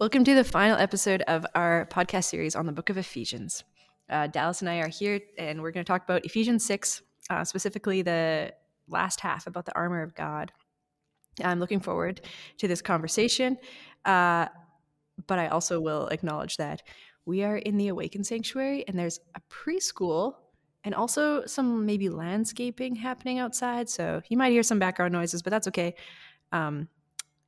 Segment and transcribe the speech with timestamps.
[0.00, 3.64] Welcome to the final episode of our podcast series on the book of Ephesians.
[4.08, 7.44] Uh, Dallas and I are here, and we're going to talk about Ephesians 6, uh,
[7.44, 8.54] specifically the
[8.88, 10.52] last half about the armor of God.
[11.44, 12.22] I'm looking forward
[12.56, 13.58] to this conversation,
[14.06, 14.46] uh,
[15.26, 16.82] but I also will acknowledge that
[17.26, 20.36] we are in the Awakened Sanctuary, and there's a preschool
[20.82, 23.90] and also some maybe landscaping happening outside.
[23.90, 25.94] So you might hear some background noises, but that's okay.
[26.52, 26.88] Um,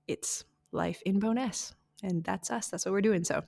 [0.07, 2.69] it's life in Bowness and that's us.
[2.69, 3.25] That's what we're doing.
[3.25, 3.43] So,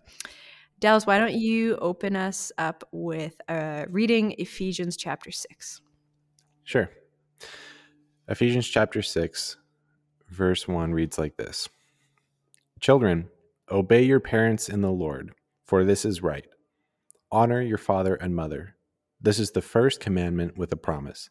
[0.80, 5.80] Dallas, why don't you open us up with uh, reading Ephesians chapter 6?
[6.64, 6.90] Sure.
[8.28, 9.56] Ephesians chapter 6,
[10.30, 11.68] verse 1 reads like this
[12.80, 13.28] Children,
[13.70, 15.32] obey your parents in the Lord,
[15.64, 16.46] for this is right.
[17.30, 18.76] Honor your father and mother.
[19.20, 21.30] This is the first commandment with a promise,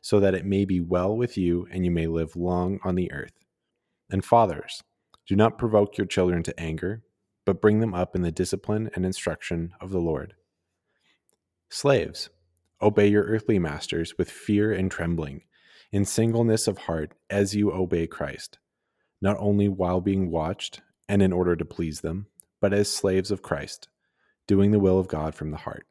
[0.00, 3.10] so that it may be well with you and you may live long on the
[3.12, 3.32] earth.
[4.10, 4.82] And fathers,
[5.26, 7.02] do not provoke your children to anger,
[7.44, 10.34] but bring them up in the discipline and instruction of the Lord.
[11.70, 12.30] Slaves,
[12.80, 15.42] obey your earthly masters with fear and trembling,
[15.90, 18.58] in singleness of heart, as you obey Christ,
[19.20, 22.26] not only while being watched and in order to please them,
[22.60, 23.88] but as slaves of Christ,
[24.46, 25.86] doing the will of God from the heart.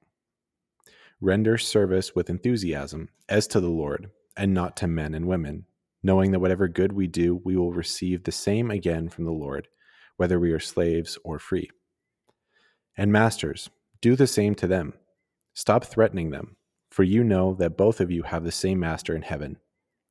[1.20, 5.66] Render service with enthusiasm, as to the Lord, and not to men and women
[6.04, 9.68] knowing that whatever good we do, we will receive the same again from the Lord,
[10.18, 11.70] whether we are slaves or free.
[12.98, 13.70] And masters,
[14.02, 14.94] do the same to them.
[15.54, 16.56] Stop threatening them,
[16.90, 19.58] for you know that both of you have the same master in heaven,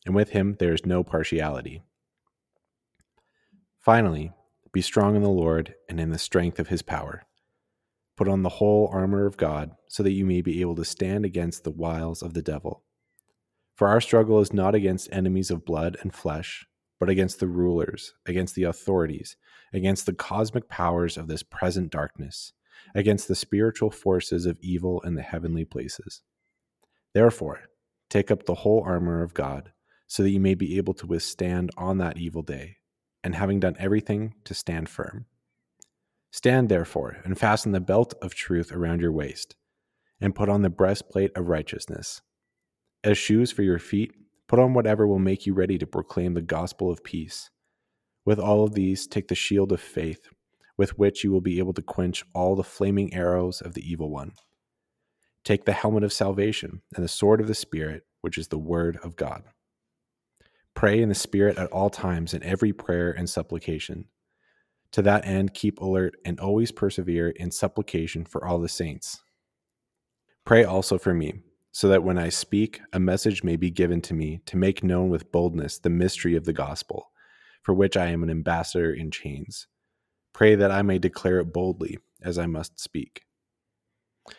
[0.06, 1.82] and with him there is no partiality.
[3.78, 4.32] Finally,
[4.72, 7.22] be strong in the Lord and in the strength of his power.
[8.16, 11.25] Put on the whole armor of God, so that you may be able to stand
[11.25, 12.84] against the wiles of the devil.
[13.80, 16.66] For our struggle is not against enemies of blood and flesh,
[16.98, 19.38] but against the rulers, against the authorities,
[19.72, 22.52] against the cosmic powers of this present darkness,
[22.94, 26.20] against the spiritual forces of evil in the heavenly places.
[27.14, 27.70] Therefore,
[28.10, 29.72] take up the whole armor of God,
[30.06, 32.76] so that you may be able to withstand on that evil day,
[33.24, 35.24] and having done everything, to stand firm.
[36.30, 39.56] Stand therefore, and fasten the belt of truth around your waist,
[40.20, 42.20] and put on the breastplate of righteousness
[43.03, 44.12] as shoes for your feet,
[44.47, 47.50] put on whatever will make you ready to proclaim the gospel of peace.
[48.25, 50.28] With all of these, take the shield of faith,
[50.77, 54.10] with which you will be able to quench all the flaming arrows of the evil
[54.10, 54.33] one.
[55.44, 58.99] Take the helmet of salvation and the sword of the Spirit, which is the word
[59.03, 59.44] of God.
[60.75, 64.06] Pray in the Spirit at all times in every prayer and supplication.
[64.93, 69.22] To that end, keep alert and always persevere in supplication for all the saints.
[70.44, 71.41] Pray also for me
[71.72, 75.08] so that when I speak, a message may be given to me to make known
[75.08, 77.10] with boldness the mystery of the gospel,
[77.62, 79.69] for which I am an ambassador in chains.
[80.32, 83.22] Pray that I may declare it boldly, as I must speak.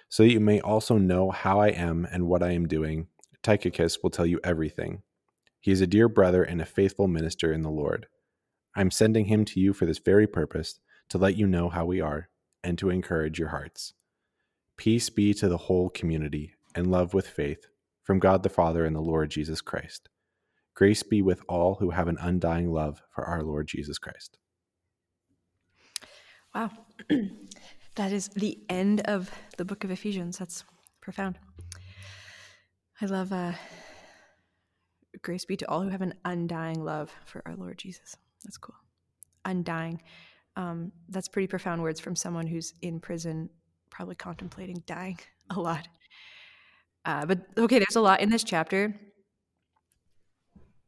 [0.09, 3.08] So that you may also know how I am and what I am doing,
[3.44, 5.02] Tychicus will tell you everything.
[5.59, 8.08] He is a dear brother and a faithful minister in the Lord.
[8.75, 11.86] I am sending him to you for this very purpose, to let you know how
[11.86, 12.30] we are,
[12.64, 13.94] and to encourage your hearts.
[14.78, 17.68] Peace be to the whole community and love with faith
[18.04, 20.09] from God the Father and the Lord Jesus Christ.
[20.76, 24.38] Grace be with all who have an undying love for our Lord Jesus Christ.
[26.56, 26.72] Wow.
[27.96, 30.38] that is the end of the book of Ephesians.
[30.38, 30.64] That's
[31.02, 31.38] profound.
[33.02, 33.53] I love uh,
[35.22, 38.16] grace be to all who have an undying love for our Lord Jesus.
[38.44, 38.76] That's cool.
[39.46, 40.02] Undying.
[40.56, 43.50] Um, that's pretty profound words from someone who's in prison,
[43.90, 45.20] probably contemplating dying
[45.50, 45.88] a lot.
[47.03, 48.96] Uh, but okay, there's a lot in this chapter.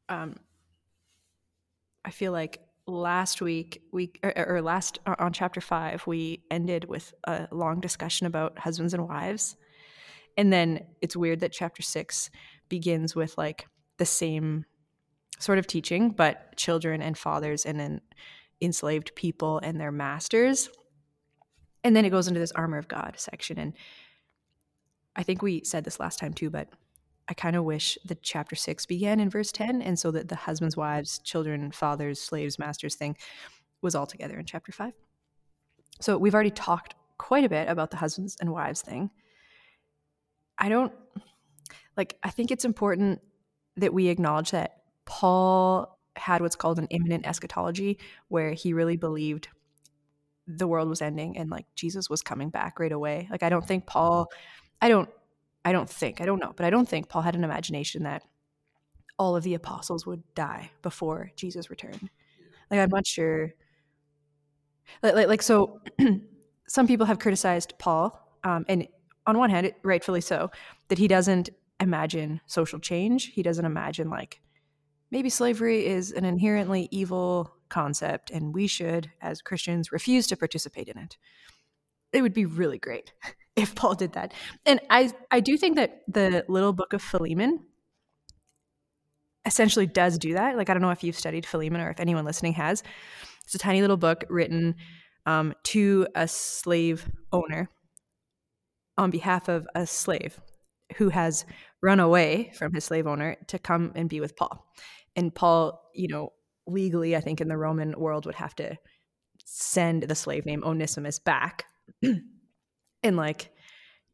[0.10, 0.36] Um,
[2.06, 6.84] I feel like last week we or, or, last uh, on chapter five we ended
[6.86, 9.56] with a long discussion about husbands and wives,
[10.38, 12.30] and then it's weird that chapter six
[12.70, 13.68] begins with like
[13.98, 14.66] the same
[15.40, 18.02] sort of teaching, but children and fathers and then
[18.62, 20.70] enslaved people and their masters,
[21.84, 23.74] and then it goes into this armor of God section and
[25.16, 26.70] I think we said this last time too, but
[27.28, 29.82] I kind of wish the chapter six began in verse 10.
[29.82, 33.16] And so that the husbands, wives, children, fathers, slaves, masters thing
[33.82, 34.94] was all together in chapter five.
[36.02, 39.12] So we've already talked quite a bit about the husbands and wives thing.
[40.58, 40.92] I don't
[41.96, 43.22] like, I think it's important
[43.78, 49.48] that we acknowledge that Paul had what's called an imminent eschatology, where he really believed
[50.48, 53.28] the world was ending and like Jesus was coming back right away.
[53.32, 54.28] Like, I don't think Paul,
[54.84, 55.08] I don't,
[55.64, 58.24] I don't think, I don't know, but I don't think Paul had an imagination that
[59.18, 62.10] all of the apostles would die before Jesus returned.
[62.70, 63.54] Like, I'm not sure.
[65.02, 65.80] Like, like, like so
[66.68, 68.86] some people have criticized Paul, um, and
[69.26, 70.52] on one hand, rightfully so,
[70.90, 71.50] that he doesn't
[71.80, 73.28] imagine social change.
[73.28, 74.42] He doesn't imagine like
[75.12, 80.90] maybe slavery is an inherently evil concept and we should, as Christians, refuse to participate
[80.90, 81.16] in it.
[82.12, 83.14] It would be really great
[83.56, 84.34] if Paul did that.
[84.66, 87.60] And I, I do think that the little book of Philemon
[89.46, 90.58] essentially does do that.
[90.58, 92.84] Like, I don't know if you've studied Philemon or if anyone listening has.
[93.44, 94.76] It's a tiny little book written
[95.26, 97.70] um, to a slave owner
[98.98, 100.40] on behalf of a slave
[100.98, 101.46] who has
[101.82, 104.66] run away from his slave owner to come and be with Paul.
[105.16, 106.34] And Paul, you know,
[106.68, 108.78] legally, I think in the Roman world would have to
[109.46, 111.66] send the slave named Onesimus back.
[113.04, 113.50] and like,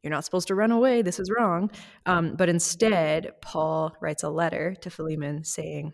[0.02, 1.02] you're not supposed to run away.
[1.02, 1.70] This is wrong.
[2.06, 5.92] Um, but instead, Paul writes a letter to Philemon saying,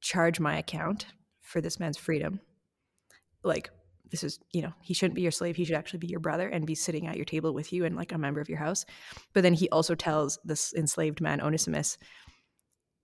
[0.00, 1.06] charge my account
[1.40, 2.40] for this man's freedom.
[3.44, 3.70] Like,
[4.12, 6.46] this is you know he shouldn't be your slave he should actually be your brother
[6.46, 8.84] and be sitting at your table with you and like a member of your house
[9.32, 11.98] but then he also tells this enslaved man onesimus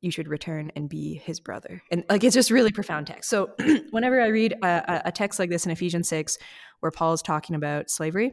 [0.00, 3.50] you should return and be his brother and like it's just really profound text so
[3.90, 6.38] whenever i read a, a text like this in ephesians 6
[6.81, 8.32] where paul is talking about slavery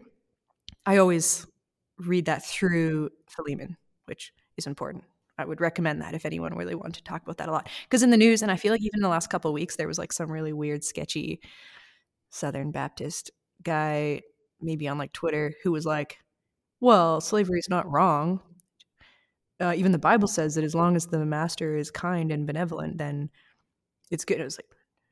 [0.85, 1.45] i always
[1.99, 5.03] read that through philemon which is important
[5.37, 7.69] I would recommend that if anyone really wanted to talk about that a lot.
[7.83, 9.75] Because in the news, and I feel like even in the last couple of weeks,
[9.75, 11.41] there was like some really weird, sketchy
[12.29, 13.31] Southern Baptist
[13.63, 14.21] guy,
[14.61, 16.19] maybe on like Twitter, who was like,
[16.79, 18.39] well, slavery is not wrong.
[19.59, 22.97] Uh, even the Bible says that as long as the master is kind and benevolent,
[22.97, 23.29] then
[24.11, 24.39] it's good.
[24.39, 24.69] It was like,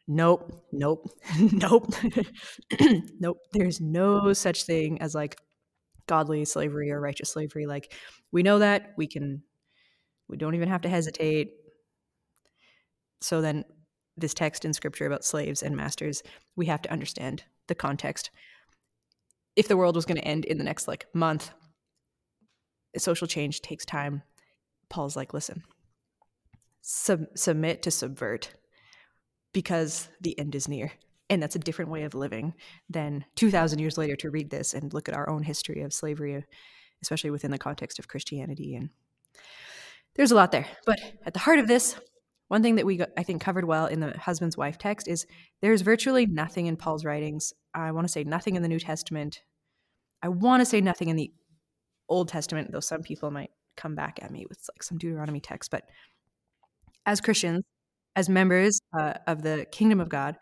[0.08, 1.10] nope, nope,
[1.40, 1.94] nope,
[3.20, 3.38] nope.
[3.54, 5.38] There's no such thing as like
[6.08, 7.66] godly slavery or righteous slavery.
[7.66, 7.94] Like,
[8.32, 8.94] we know that.
[8.98, 9.44] We can,
[10.28, 11.52] we don't even have to hesitate.
[13.22, 13.64] So then
[14.18, 16.24] this text in scripture about slaves and masters,
[16.56, 18.32] we have to understand the context.
[19.56, 21.52] If the world was going to end in the next like month,
[22.98, 24.24] social change takes time.
[24.90, 25.64] Paul's like, listen,
[26.82, 28.54] sub- submit to subvert
[29.54, 30.92] because the end is near.
[31.30, 32.54] And that's a different way of living
[32.90, 36.44] than 2,000 years later to read this and look at our own history of slavery,
[37.02, 38.76] especially within the context of Christianity.
[38.76, 38.90] And
[40.16, 40.68] there's a lot there.
[40.86, 41.96] But at the heart of this
[42.54, 45.26] one thing that we I think covered well in the husband's wife text is
[45.62, 47.52] there's virtually nothing in Paul's writings.
[47.74, 49.42] I want to say nothing in the New Testament.
[50.22, 51.32] I want to say nothing in the
[52.10, 55.72] Old Testament, though some people might come back at me with like some Deuteronomy text.
[55.72, 55.86] But
[57.08, 57.64] as Christians,
[58.16, 60.38] as members uh, of the kingdom of God,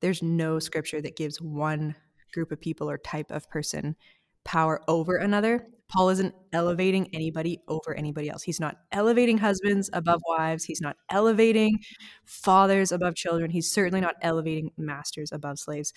[0.00, 1.94] there's no scripture that gives one
[2.32, 3.96] group of people or type of person
[4.44, 5.66] power over another.
[5.88, 8.42] Paul isn't elevating anybody over anybody else.
[8.42, 10.64] He's not elevating husbands above wives.
[10.64, 11.80] He's not elevating
[12.24, 13.50] fathers above children.
[13.50, 15.92] He's certainly not elevating masters above slaves.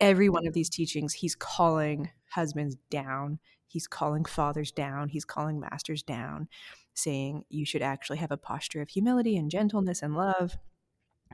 [0.00, 3.40] Every one of these teachings, he's calling husbands down.
[3.66, 5.08] He's calling fathers down.
[5.08, 6.48] He's calling masters down,
[6.94, 10.56] saying you should actually have a posture of humility and gentleness and love.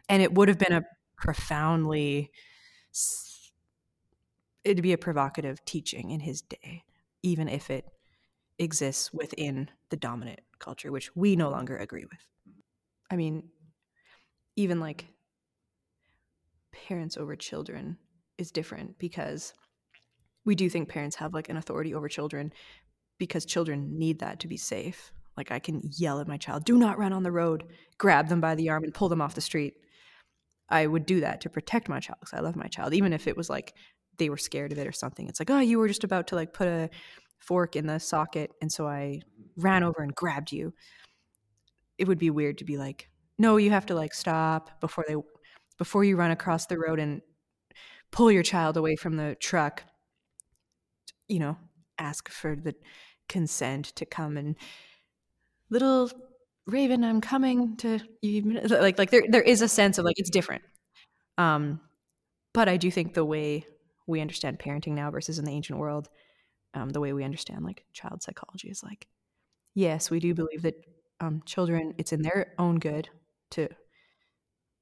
[0.09, 0.85] And it would have been a
[1.18, 2.30] profoundly
[4.64, 6.82] it'd be a provocative teaching in his day,
[7.22, 7.87] even if it
[8.58, 12.26] exists within the dominant culture, which we no longer agree with.
[13.10, 13.48] I mean,
[14.56, 15.06] even like
[16.72, 17.96] parents over children
[18.37, 19.54] is different because
[20.44, 22.52] we do think parents have like an authority over children
[23.18, 25.12] because children need that to be safe.
[25.37, 27.64] Like I can yell at my child, do not run on the road,
[27.96, 29.75] grab them by the arm and pull them off the street.
[30.70, 33.26] I would do that to protect my child because I love my child, even if
[33.26, 33.75] it was like
[34.18, 35.28] they were scared of it or something.
[35.28, 36.90] It's like, oh, you were just about to like put a
[37.38, 39.20] fork in the socket, and so I
[39.56, 40.75] ran over and grabbed you.
[41.96, 43.08] It would be weird to be like,
[43.38, 45.16] no, you have to like stop before they
[45.78, 47.22] before you run across the road and
[48.10, 49.84] pull your child away from the truck.
[51.28, 51.56] You know,
[51.98, 52.75] ask for the
[53.28, 54.56] consent to come and
[55.70, 56.10] little
[56.68, 58.60] Raven, I'm coming to you.
[58.68, 60.62] Like, like there, there is a sense of like it's different.
[61.38, 61.80] Um,
[62.52, 63.66] but I do think the way
[64.06, 66.10] we understand parenting now versus in the ancient world,
[66.75, 69.06] um, the way we understand like child psychology is like,
[69.75, 70.75] yes, we do believe that
[71.20, 73.08] um, children, it's in their own good
[73.52, 73.68] to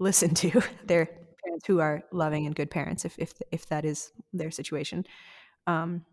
[0.00, 4.10] listen to their parents who are loving and good parents if if if that is
[4.32, 5.06] their situation.
[5.68, 6.04] Um,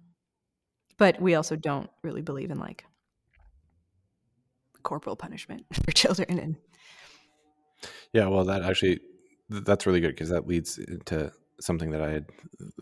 [0.97, 2.85] but we also don't really believe in like
[4.83, 6.55] corporal punishment for children and
[8.13, 8.99] yeah well that actually
[9.49, 12.25] that's really good because that leads into something that i had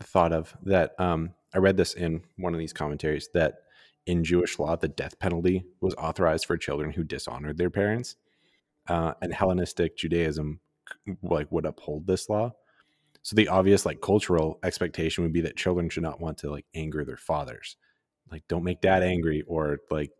[0.02, 3.54] thought of that um, i read this in one of these commentaries that
[4.06, 8.16] in jewish law the death penalty was authorized for children who dishonored their parents
[8.88, 10.60] uh, and hellenistic judaism
[11.22, 12.52] like would uphold this law.
[13.22, 16.66] So the obvious like cultural expectation would be that children should not want to like
[16.74, 17.76] anger their fathers.
[18.30, 20.10] Like don't make dad angry or like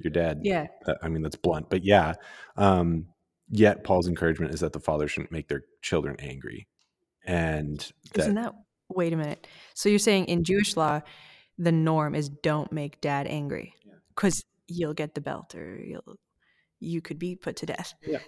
[0.00, 0.66] your dad yeah.
[1.02, 2.14] i mean that's blunt but yeah
[2.56, 3.06] um
[3.48, 6.66] yet paul's encouragement is that the father shouldn't make their children angry
[7.24, 8.54] and that, isn't that
[8.88, 11.00] wait a minute so you're saying in jewish law
[11.58, 13.74] the norm is don't make dad angry
[14.14, 14.76] because yeah.
[14.78, 16.16] you'll get the belt or you'll
[16.80, 17.94] you could be put to death.
[18.04, 18.18] Yeah.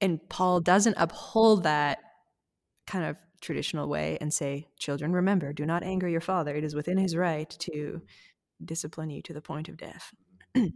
[0.00, 1.98] And paul doesn't uphold that
[2.86, 6.74] kind of traditional way and say children remember do not anger your father it is
[6.74, 8.00] within his right to
[8.64, 10.14] discipline you to the point of death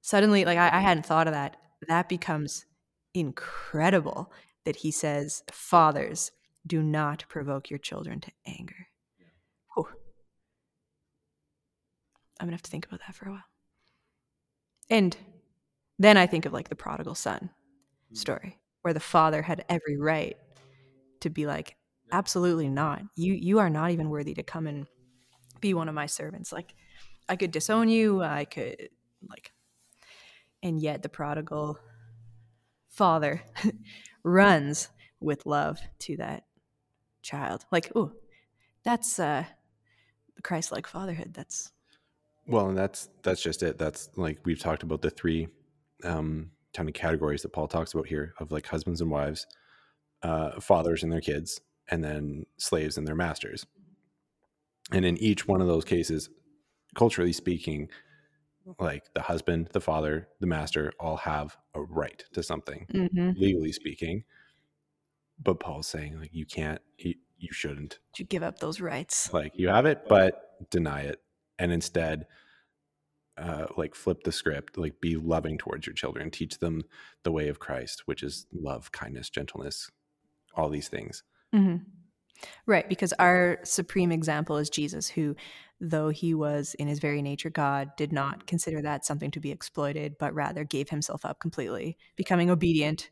[0.00, 1.56] suddenly like I, I hadn't thought of that.
[1.88, 2.64] That becomes
[3.12, 4.32] incredible
[4.64, 6.32] that he says fathers
[6.66, 8.88] do not provoke your children to anger.
[9.74, 9.86] Whew.
[12.40, 13.44] i'm gonna have to think about that for a while.
[14.90, 15.16] And
[15.98, 17.50] then i think of like the prodigal son
[18.08, 18.14] hmm.
[18.14, 20.36] story where the father had every right
[21.20, 21.76] to be like
[22.12, 23.02] absolutely not.
[23.16, 24.86] You you are not even worthy to come and
[25.60, 26.52] be one of my servants.
[26.52, 26.74] Like
[27.28, 28.22] I could disown you.
[28.22, 28.90] I could
[29.28, 29.52] like,
[30.62, 31.78] and yet the prodigal
[32.88, 33.42] father
[34.22, 34.88] runs
[35.20, 36.44] with love to that
[37.22, 37.64] child.
[37.72, 38.12] Like, oh,
[38.84, 39.44] that's uh,
[40.42, 41.34] Christ-like fatherhood.
[41.34, 41.72] That's
[42.46, 43.78] well, and that's that's just it.
[43.78, 45.48] That's like we've talked about the three
[46.04, 49.46] um, kind of categories that Paul talks about here of like husbands and wives,
[50.22, 53.66] uh, fathers and their kids, and then slaves and their masters.
[54.92, 56.28] And in each one of those cases,
[56.94, 57.88] culturally speaking,
[58.78, 63.30] like the husband, the father, the master all have a right to something, mm-hmm.
[63.36, 64.24] legally speaking.
[65.42, 67.98] But Paul's saying like you can't, you, you shouldn't.
[68.16, 69.32] You give up those rights.
[69.32, 71.20] Like you have it, but deny it,
[71.58, 72.26] and instead,
[73.36, 74.78] uh, like flip the script.
[74.78, 76.82] Like be loving towards your children, teach them
[77.22, 79.90] the way of Christ, which is love, kindness, gentleness,
[80.54, 81.22] all these things.
[81.54, 81.84] Mm-hmm.
[82.66, 85.36] Right, because our supreme example is Jesus, who,
[85.80, 89.50] though he was in his very nature God, did not consider that something to be
[89.50, 93.10] exploited, but rather gave himself up completely, becoming obedient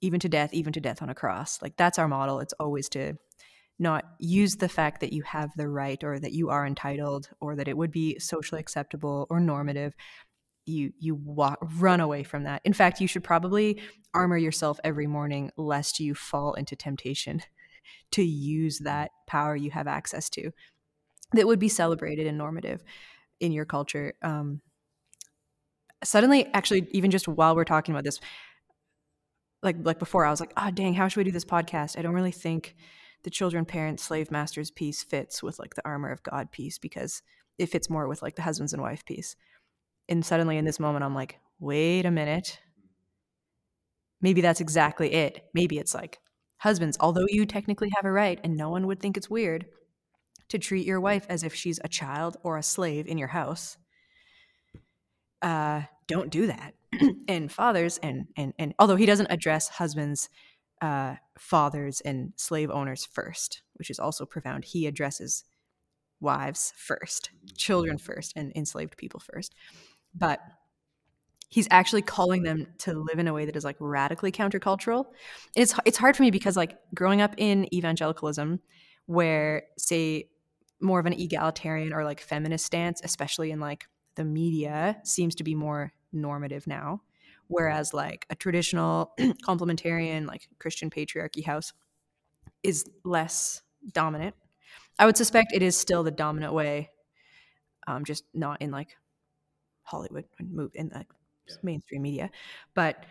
[0.00, 1.60] even to death, even to death on a cross.
[1.60, 2.40] Like that's our model.
[2.40, 3.14] It's always to
[3.78, 7.56] not use the fact that you have the right or that you are entitled or
[7.56, 9.94] that it would be socially acceptable or normative
[10.66, 13.80] you you walk run away from that in fact you should probably
[14.12, 17.40] armor yourself every morning lest you fall into temptation
[18.12, 20.50] to use that power you have access to
[21.32, 22.82] that would be celebrated and normative
[23.40, 24.14] in your culture.
[24.22, 24.60] Um,
[26.02, 28.20] suddenly, actually, even just while we're talking about this,
[29.62, 31.98] like like before, I was like, oh dang, how should we do this podcast?
[31.98, 32.76] I don't really think
[33.24, 37.22] the children, parents, slave masters piece fits with like the armor of God piece because
[37.58, 39.36] it fits more with like the husbands and wife piece.
[40.08, 42.60] And suddenly in this moment, I'm like, wait a minute.
[44.20, 45.44] Maybe that's exactly it.
[45.54, 46.18] Maybe it's like
[46.58, 49.66] Husbands, although you technically have a right, and no one would think it's weird,
[50.48, 53.76] to treat your wife as if she's a child or a slave in your house,
[55.42, 56.74] uh, don't do that.
[57.28, 60.28] and fathers, and, and, and although he doesn't address husbands,
[60.80, 65.44] uh, fathers, and slave owners first, which is also profound, he addresses
[66.20, 69.54] wives first, children first, and enslaved people first.
[70.14, 70.40] But
[71.48, 75.06] he's actually calling them to live in a way that is like radically countercultural.
[75.56, 78.60] It's it's hard for me because like growing up in evangelicalism,
[79.06, 80.28] where say
[80.80, 85.44] more of an egalitarian or like feminist stance, especially in like the media, seems to
[85.44, 87.02] be more normative now.
[87.48, 91.72] Whereas like a traditional complementarian, like Christian patriarchy house
[92.62, 93.62] is less
[93.92, 94.34] dominant.
[94.98, 96.90] I would suspect it is still the dominant way,
[97.86, 98.96] um, just not in like
[99.84, 101.06] Hollywood move in like
[101.50, 101.56] yeah.
[101.62, 102.30] mainstream media.
[102.74, 103.04] But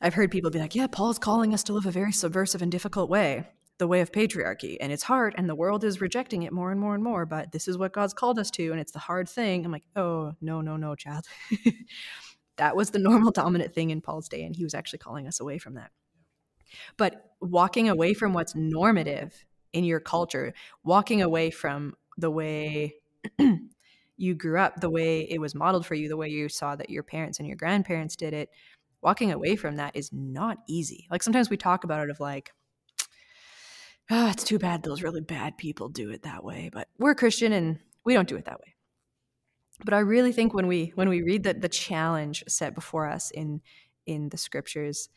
[0.00, 2.72] I've heard people be like, yeah, Paul's calling us to live a very subversive and
[2.72, 4.76] difficult way, the way of patriarchy.
[4.80, 7.26] And it's hard, and the world is rejecting it more and more and more.
[7.26, 9.64] But this is what God's called us to, and it's the hard thing.
[9.64, 11.26] I'm like, oh, no, no, no, child.
[12.56, 15.40] that was the normal dominant thing in Paul's day, and he was actually calling us
[15.40, 15.90] away from that.
[16.96, 22.94] But walking away from what's normative in your culture, walking away from the way
[24.20, 26.90] you grew up, the way it was modeled for you, the way you saw that
[26.90, 28.50] your parents and your grandparents did it,
[29.02, 31.06] walking away from that is not easy.
[31.10, 32.52] Like sometimes we talk about it of like,
[34.10, 37.52] oh, it's too bad those really bad people do it that way, but we're Christian
[37.52, 38.74] and we don't do it that way.
[39.82, 43.30] But I really think when we when we read the the challenge set before us
[43.30, 43.62] in
[44.04, 45.08] in the scriptures,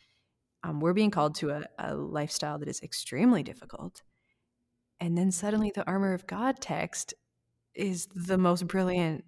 [0.62, 4.00] um, we're being called to a, a lifestyle that is extremely difficult.
[4.98, 7.12] And then suddenly the armor of God text
[7.74, 9.24] is the most brilliant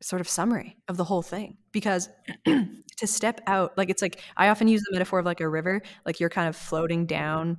[0.00, 2.08] sort of summary of the whole thing because
[2.46, 5.82] to step out like it's like i often use the metaphor of like a river
[6.06, 7.58] like you're kind of floating down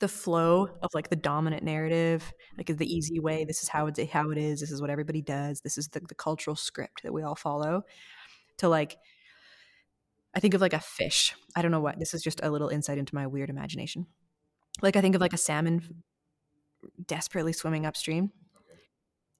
[0.00, 4.00] the flow of like the dominant narrative like the easy way this is how it's
[4.10, 7.12] how it is this is what everybody does this is the, the cultural script that
[7.12, 7.82] we all follow
[8.58, 8.98] to like
[10.34, 11.34] i think of like a fish.
[11.54, 14.06] I don't know what this is just a little insight into my weird imagination.
[14.80, 16.02] Like i think of like a salmon
[17.06, 18.32] desperately swimming upstream.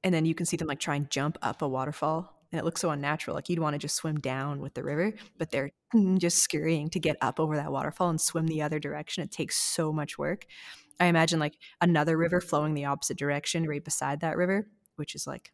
[0.04, 2.64] And then you can see them like try and jump up a waterfall and it
[2.64, 3.34] looks so unnatural.
[3.34, 5.70] Like you'd want to just swim down with the river but they're
[6.18, 9.22] just scurrying to get up over that waterfall and swim the other direction.
[9.22, 10.46] It takes so much work.
[11.00, 15.26] I imagine like another river flowing the opposite direction right beside that river which is
[15.26, 15.52] like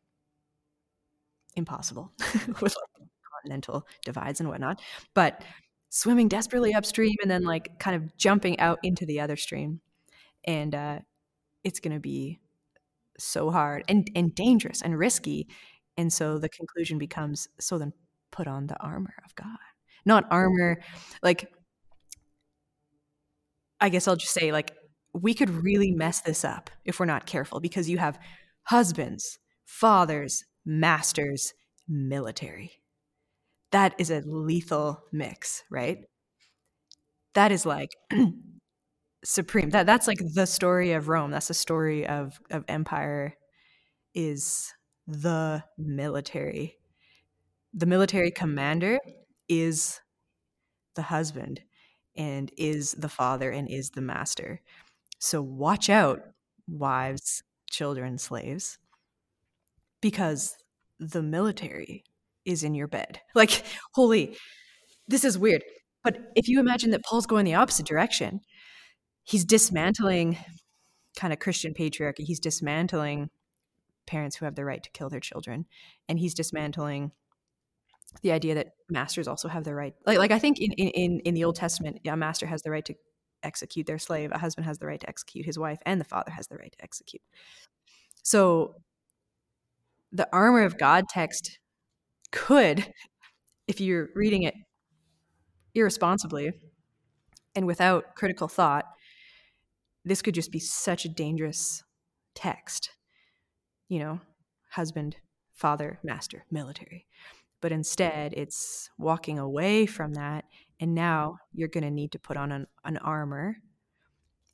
[1.57, 2.13] impossible
[2.61, 4.81] with like continental divides and whatnot.
[5.15, 5.43] But
[5.91, 9.81] swimming desperately upstream and then like kind of jumping out into the other stream.
[10.45, 10.99] And uh
[11.65, 12.41] it's going to be
[13.19, 15.49] so hard and, and dangerous and risky.
[15.97, 17.93] And so the conclusion becomes so then
[18.31, 19.59] put on the armor of God.
[20.05, 20.81] Not armor,
[21.23, 21.51] like,
[23.81, 24.73] I guess I'll just say, like,
[25.13, 28.19] we could really mess this up if we're not careful because you have
[28.65, 31.53] husbands, fathers, masters,
[31.89, 32.73] military.
[33.73, 35.99] That is a lethal mix, right?
[37.35, 37.91] That is like
[39.25, 39.71] supreme.
[39.71, 41.31] That that's like the story of Rome.
[41.31, 43.37] That's the story of of empire
[44.15, 44.73] is
[45.07, 46.77] the military.
[47.75, 48.99] The military commander
[49.49, 50.01] is
[50.95, 51.61] the husband
[52.17, 54.61] and is the father and is the master.
[55.19, 56.21] So watch out,
[56.67, 58.79] wives, children, slaves,
[60.01, 60.57] because
[60.99, 62.05] the military
[62.45, 63.21] is in your bed.
[63.35, 63.63] Like,
[63.95, 64.37] holy,
[65.07, 65.63] this is weird.
[66.03, 68.41] But if you imagine that Paul's going the opposite direction,
[69.29, 70.39] he's dismantling
[71.17, 72.21] kind of Christian patriarchy.
[72.21, 73.29] He's dismantling
[74.07, 75.67] parents who have the right to kill their children,
[76.09, 77.13] and he's dismantling
[78.23, 79.95] the idea that masters also have the right.
[80.07, 82.85] Like, like I think in in in the Old Testament, a master has the right
[82.87, 82.95] to
[83.43, 84.33] execute their slave.
[84.33, 86.73] A husband has the right to execute his wife, and the father has the right
[86.73, 87.23] to execute.
[88.23, 88.77] So,
[90.11, 91.59] the armor of God text
[92.33, 92.93] could,
[93.67, 94.55] if you're reading it
[95.75, 96.53] irresponsibly
[97.55, 98.87] and without critical thought,
[100.09, 101.83] this could just be such a dangerous
[102.35, 102.91] text.
[103.89, 104.21] You know,
[104.71, 105.17] husband,
[105.55, 107.07] father, master, military.
[107.61, 110.45] But instead, it's walking away from that.
[110.81, 113.57] And now you're going to need to put on an, an armor.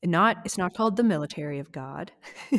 [0.03, 2.13] Not, it's not called the military of God.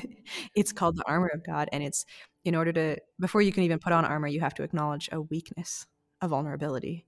[0.55, 1.69] it's called the armor of God.
[1.71, 2.05] And it's
[2.43, 5.21] in order to, before you can even put on armor, you have to acknowledge a
[5.21, 5.87] weakness,
[6.21, 7.05] a vulnerability.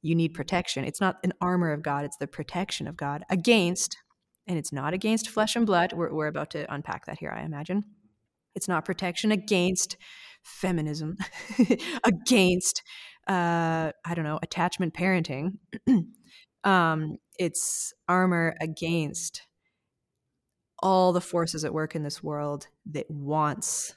[0.00, 0.84] You need protection.
[0.84, 3.96] It's not an armor of God, it's the protection of God against
[4.46, 5.92] and it's not against flesh and blood.
[5.92, 7.84] We're, we're about to unpack that here, I imagine.
[8.54, 9.96] It's not protection against
[10.42, 11.16] feminism,
[12.04, 12.82] against,
[13.28, 15.58] uh, I don't know, attachment parenting.
[16.64, 19.42] um, it's armor against
[20.78, 23.96] all the forces at work in this world that wants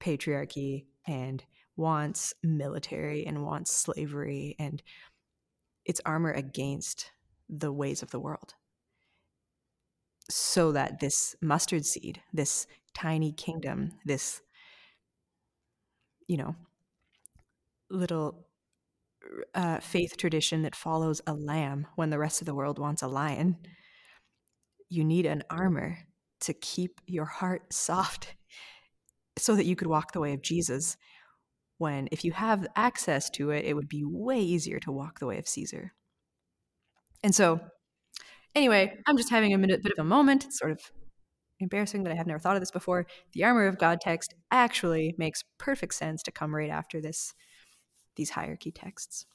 [0.00, 1.44] patriarchy and
[1.76, 4.82] wants military and wants slavery and
[5.84, 7.10] it's armor against
[7.48, 8.54] the ways of the world
[10.30, 14.40] so that this mustard seed, this tiny kingdom, this,
[16.26, 16.54] you know,
[17.90, 18.46] little
[19.54, 23.08] uh, faith tradition that follows a lamb when the rest of the world wants a
[23.08, 23.56] lion,
[24.88, 25.98] you need an armor
[26.40, 28.34] to keep your heart soft
[29.38, 30.96] so that you could walk the way of Jesus.
[31.78, 35.26] When, if you have access to it, it would be way easier to walk the
[35.26, 35.92] way of Caesar.
[37.24, 37.60] And so,
[38.54, 40.44] Anyway, I'm just having a minute, bit of a moment.
[40.44, 40.80] It's sort of
[41.60, 43.06] embarrassing that I have never thought of this before.
[43.32, 47.34] The armor of God text actually makes perfect sense to come right after this
[48.16, 49.26] these hierarchy texts.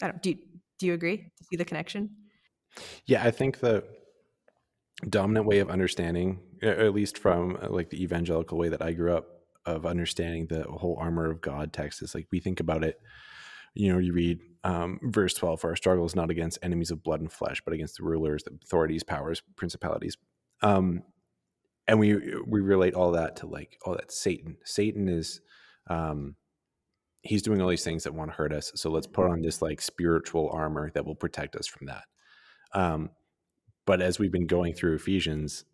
[0.00, 0.36] I don't do you,
[0.78, 1.16] do you agree?
[1.16, 2.10] Do you see the connection?
[3.06, 3.82] Yeah, I think the
[5.08, 9.16] dominant way of understanding, at least from uh, like the evangelical way that I grew
[9.16, 9.26] up
[9.66, 13.00] of understanding the whole armor of God text is like we think about it
[13.78, 17.04] you know, you read um, verse 12 for our struggle is not against enemies of
[17.04, 20.16] blood and flesh, but against the rulers, the authorities, powers, principalities.
[20.62, 21.04] Um,
[21.86, 24.56] and we we relate all that to like oh, that Satan.
[24.64, 25.40] Satan is
[25.86, 26.34] um,
[27.22, 28.72] he's doing all these things that want to hurt us.
[28.74, 32.04] So let's put on this like spiritual armor that will protect us from that.
[32.74, 33.10] Um,
[33.86, 35.64] but as we've been going through Ephesians,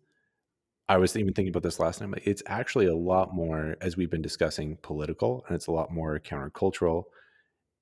[0.87, 2.21] I was even thinking about this last night.
[2.23, 6.19] It's actually a lot more, as we've been discussing, political, and it's a lot more
[6.19, 7.05] countercultural.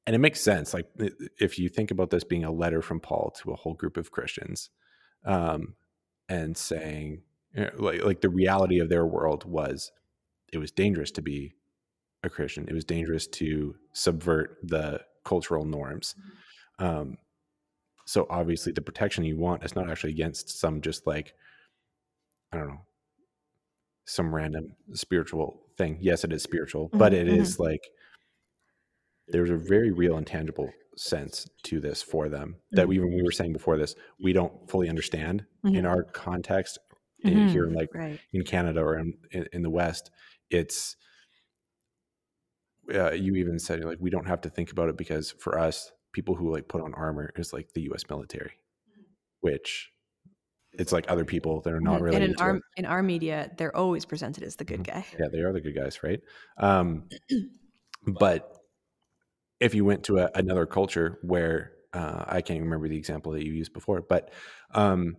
[0.06, 0.74] And it makes sense.
[0.74, 0.88] Like
[1.40, 4.12] if you think about this being a letter from Paul to a whole group of
[4.12, 4.70] Christians,
[5.26, 5.76] um,
[6.30, 7.22] and saying,
[7.56, 9.92] you know, like, like the reality of their world was,
[10.52, 11.54] it was dangerous to be
[12.24, 12.68] a Christian.
[12.68, 16.16] It was dangerous to subvert the cultural norms.
[16.80, 17.18] Um,
[18.06, 21.34] so obviously, the protection you want is not actually against some just like
[22.52, 22.82] I don't know
[24.06, 25.98] some random spiritual thing.
[26.02, 27.42] Yes, it is spiritual, mm-hmm, but it mm-hmm.
[27.42, 27.90] is like
[29.28, 33.06] there's a very real and tangible sense to this for them that we, mm-hmm.
[33.06, 35.76] when we were saying before this, we don't fully understand mm-hmm.
[35.76, 36.78] in our context
[37.24, 37.48] in, mm-hmm.
[37.48, 38.20] here in like right.
[38.32, 39.14] in Canada or in,
[39.52, 40.12] in, the West.
[40.50, 40.96] It's
[42.94, 45.92] uh, you even said like we don't have to think about it because for us,
[46.12, 48.04] people who like put on armor is like the U.S.
[48.10, 48.52] military,
[49.40, 49.90] which
[50.74, 54.06] it's like other people that are not really in our in our media they're always
[54.06, 55.00] presented as the good mm-hmm.
[55.00, 56.20] guy yeah they are the good guys right
[56.58, 57.04] um,
[58.20, 58.63] but
[59.64, 63.46] if you went to a, another culture where uh, i can't remember the example that
[63.46, 64.32] you used before but
[64.74, 65.16] um,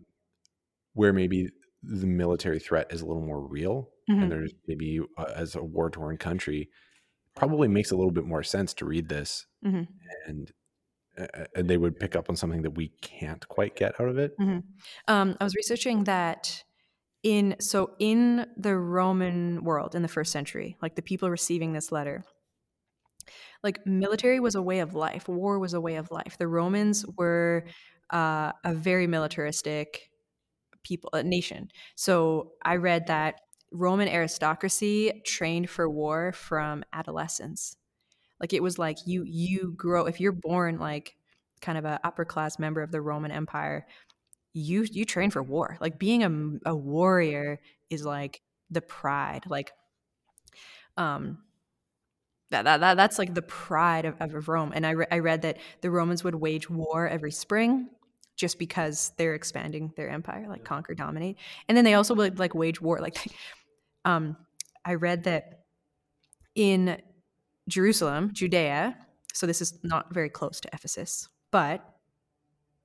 [0.94, 1.48] where maybe
[1.82, 4.22] the military threat is a little more real mm-hmm.
[4.22, 6.68] and there's maybe uh, as a war torn country
[7.36, 9.82] probably makes a little bit more sense to read this mm-hmm.
[10.26, 10.52] and
[11.54, 14.36] and they would pick up on something that we can't quite get out of it.
[14.38, 14.58] Mm-hmm.
[15.08, 16.64] Um, I was researching that
[17.22, 21.92] in so in the Roman world in the first century, like the people receiving this
[21.92, 22.24] letter,
[23.62, 25.28] like military was a way of life.
[25.28, 26.36] War was a way of life.
[26.38, 27.64] The Romans were
[28.10, 30.10] uh, a very militaristic
[30.82, 31.68] people a nation.
[31.96, 33.40] So I read that
[33.72, 37.76] Roman aristocracy trained for war from adolescence.
[38.40, 41.16] Like it was like you you grow if you're born like
[41.60, 43.86] kind of a upper class member of the Roman Empire,
[44.54, 45.78] you you train for war.
[45.80, 47.60] Like being a, a warrior
[47.90, 49.44] is like the pride.
[49.48, 49.72] Like
[50.96, 51.38] um
[52.54, 54.72] that, that, that that's like the pride of, of Rome.
[54.74, 57.88] And I, re- I read that the Romans would wage war every spring
[58.36, 61.36] just because they're expanding their empire, like conquer, dominate.
[61.68, 63.00] And then they also would like wage war.
[63.00, 63.16] Like,
[64.04, 64.36] um,
[64.84, 65.64] I read that
[66.54, 67.00] in
[67.68, 68.96] Jerusalem, Judea,
[69.32, 71.84] so this is not very close to Ephesus, but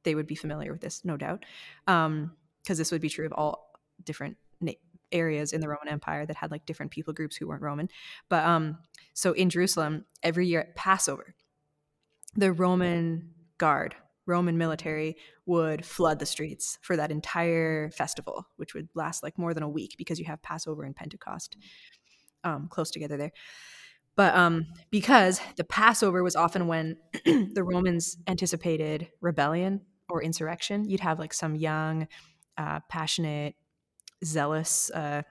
[0.03, 1.45] they would be familiar with this, no doubt,
[1.86, 2.32] because um,
[2.65, 4.71] this would be true of all different na-
[5.12, 7.89] areas in the Roman Empire that had like different people groups who weren't Roman.
[8.29, 8.77] But um,
[9.19, 11.36] so in Jerusalem, every year at Passover,
[12.38, 13.93] the Roman guard,
[14.25, 19.53] Roman military would flood the streets for that entire festival, which would last like more
[19.53, 21.58] than a week because you have Passover and Pentecost
[22.45, 23.34] um, close together there.
[24.15, 31.01] But um, because the Passover was often when the Romans anticipated rebellion or insurrection, you'd
[31.01, 32.08] have like some young,
[32.58, 33.55] uh, passionate,
[34.23, 35.23] zealous uh,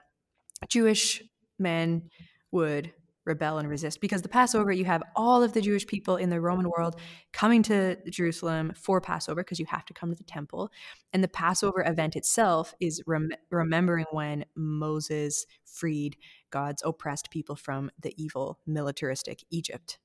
[0.67, 1.23] Jewish
[1.57, 2.11] men
[2.51, 2.93] would
[3.29, 6.41] rebel and resist because the Passover, you have all of the Jewish people in the
[6.41, 6.99] Roman world
[7.31, 10.69] coming to Jerusalem for Passover because you have to come to the temple.
[11.13, 16.17] And the Passover event itself is rem- remembering when Moses freed
[16.49, 19.99] God's oppressed people from the evil militaristic Egypt.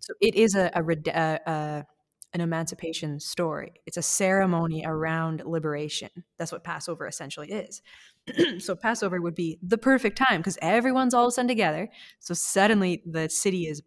[0.00, 1.86] So it is a, a, a, a
[2.34, 3.72] an emancipation story.
[3.86, 6.10] It's a ceremony around liberation.
[6.36, 7.80] That's what Passover essentially is.
[8.58, 11.88] so Passover would be the perfect time because everyone's all of a sudden together.
[12.18, 13.82] So suddenly the city is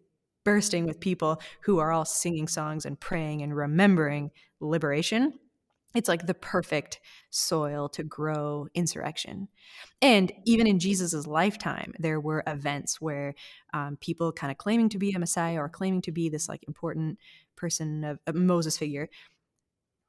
[0.45, 4.31] bursting with people who are all singing songs and praying and remembering
[4.61, 5.33] liberation.
[5.93, 9.49] It's like the perfect soil to grow insurrection.
[10.01, 13.33] And even in Jesus's lifetime, there were events where
[13.73, 16.63] um, people kind of claiming to be a Messiah or claiming to be this like
[16.67, 17.17] important
[17.57, 19.09] person of Moses figure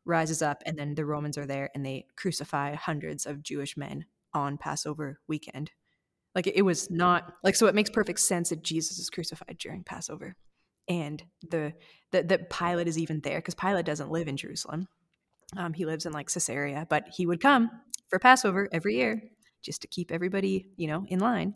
[0.04, 4.06] rises up, and then the Romans are there and they crucify hundreds of Jewish men
[4.32, 5.70] on Passover weekend.
[6.34, 7.66] Like it was not like so.
[7.66, 10.36] It makes perfect sense that Jesus is crucified during Passover,
[10.88, 11.72] and the
[12.12, 14.86] that that Pilate is even there because Pilate doesn't live in Jerusalem.
[15.56, 17.70] Um, he lives in like Caesarea, but he would come
[18.08, 19.22] for Passover every year
[19.62, 21.54] just to keep everybody, you know, in line.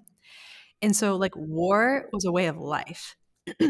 [0.80, 3.16] And so, like, war was a way of life.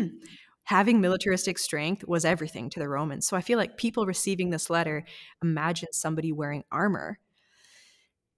[0.65, 3.27] Having militaristic strength was everything to the Romans.
[3.27, 5.05] So I feel like people receiving this letter
[5.43, 7.19] imagine somebody wearing armor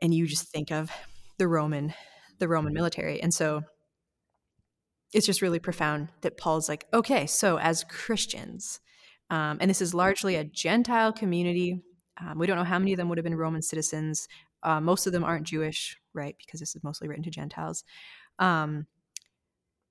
[0.00, 0.90] and you just think of
[1.38, 1.94] the Roman
[2.38, 3.22] the Roman military.
[3.22, 3.62] And so
[5.12, 8.80] it's just really profound that Paul's like, okay, so as Christians,
[9.30, 11.80] um, and this is largely a Gentile community.
[12.20, 14.28] Um, we don't know how many of them would have been Roman citizens.
[14.62, 16.34] Uh, most of them aren't Jewish, right?
[16.38, 17.84] Because this is mostly written to Gentiles.
[18.38, 18.86] Um,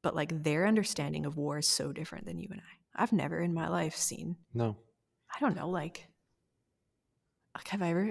[0.04, 3.02] but like their understanding of war is so different than you and I.
[3.04, 4.78] I've never in my life seen, No.
[5.36, 6.08] I don't know, like,
[7.56, 8.06] like have I ever,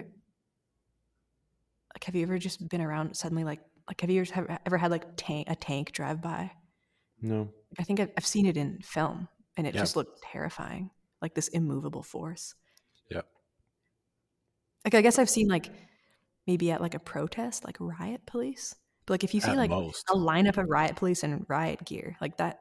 [1.95, 4.91] like, have you ever just been around suddenly, like, like have you ever, ever had
[4.91, 6.51] like tank, a tank drive by?
[7.21, 7.49] No.
[7.79, 9.81] I think I've, I've seen it in film, and it Yeah.
[9.83, 12.55] just looked terrifying, like this immovable force.
[13.11, 13.23] Yeah.
[14.85, 15.71] Like I guess I've seen like
[16.47, 18.75] maybe at like a protest, like riot police.
[19.07, 20.11] But like if you see At like most.
[20.11, 22.61] a lineup of riot police in riot gear, like that.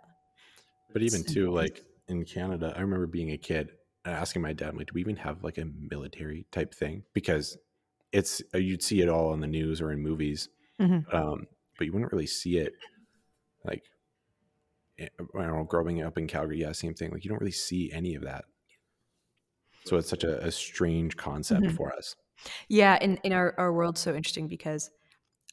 [0.94, 1.72] But even too, intense.
[1.72, 3.72] like in Canada, I remember being a kid
[4.06, 7.04] and asking my dad, like, do we even have like a military type thing?
[7.14, 7.58] Because
[8.12, 10.50] it's uh, you'd see it all on the news or in movies,
[10.80, 11.06] Mhm.
[11.12, 12.74] um, but you wouldn't really see it
[13.66, 13.84] like
[14.98, 17.12] eh, I don't know, growing up in Calgary, yeah, same thing.
[17.12, 18.46] Like you don't really see any of that.
[19.86, 21.72] So it's such a, a strange concept Mhm.
[21.72, 22.16] for us.
[22.70, 24.92] Yeah, in in our our world's so interesting because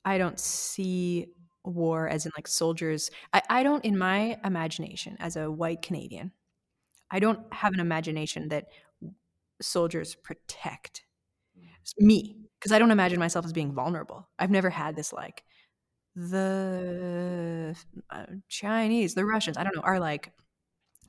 [0.09, 1.27] I don't see
[1.65, 3.11] war as in like soldiers.
[3.35, 6.33] I I don't in my imagination as a white Canadian,
[7.11, 8.69] I don't have an imagination that
[9.61, 11.05] soldiers protect
[11.99, 14.29] me because I don't imagine myself as being vulnerable.
[14.39, 15.45] I've never had this like
[16.17, 17.77] the
[18.11, 20.33] uh, Chinese, the Russians, I don't know, are like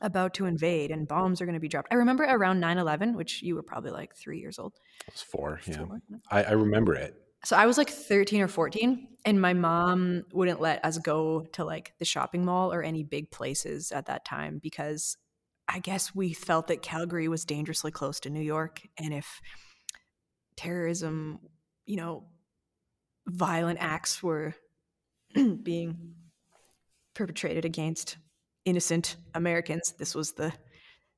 [0.01, 1.88] about to invade and bombs are going to be dropped.
[1.91, 4.73] I remember around 9/11, which you were probably like 3 years old.
[5.07, 5.62] It was four.
[5.65, 5.85] Yeah.
[5.85, 6.01] Four?
[6.29, 7.15] I, I remember it.
[7.45, 11.63] So I was like 13 or 14 and my mom wouldn't let us go to
[11.63, 15.17] like the shopping mall or any big places at that time because
[15.67, 19.41] I guess we felt that Calgary was dangerously close to New York and if
[20.58, 21.39] terrorism,
[21.86, 22.25] you know,
[23.28, 24.54] violent acts were
[25.63, 26.15] being
[27.13, 28.17] perpetrated against
[28.65, 30.52] innocent Americans, this was the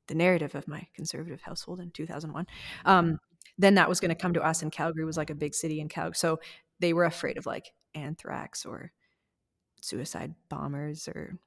[0.08, 2.46] the narrative of my conservative household in 2001.
[2.86, 3.18] Um,
[3.62, 5.80] then that was going to come to us and calgary was like a big city
[5.80, 6.40] in calgary so
[6.80, 8.92] they were afraid of like anthrax or
[9.82, 11.38] suicide bombers or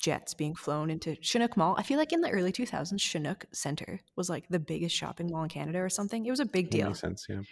[0.00, 3.98] jets being flown into chinook mall i feel like in the early 2000s chinook center
[4.16, 6.76] was like the biggest shopping mall in canada or something it was a big That
[6.76, 7.26] deal makes sense.
[7.28, 7.42] Yeah.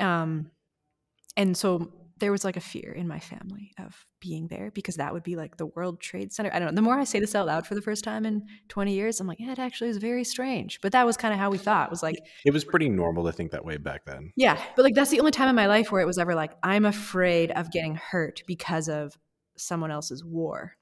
[0.00, 0.50] um
[1.36, 5.12] and so there was like a fear in my family of being there because that
[5.12, 7.34] would be like the world trade center i don't know the more i say this
[7.34, 9.96] out loud for the first time in 20 years i'm like yeah it actually is
[9.96, 12.64] very strange but that was kind of how we thought It was like It was
[12.64, 14.32] pretty normal to think that way back then.
[14.36, 16.52] yeah, but like that's the only time in my life where it was ever like
[16.62, 19.18] I'm afraid of getting hurt because of
[19.56, 20.76] someone else's war.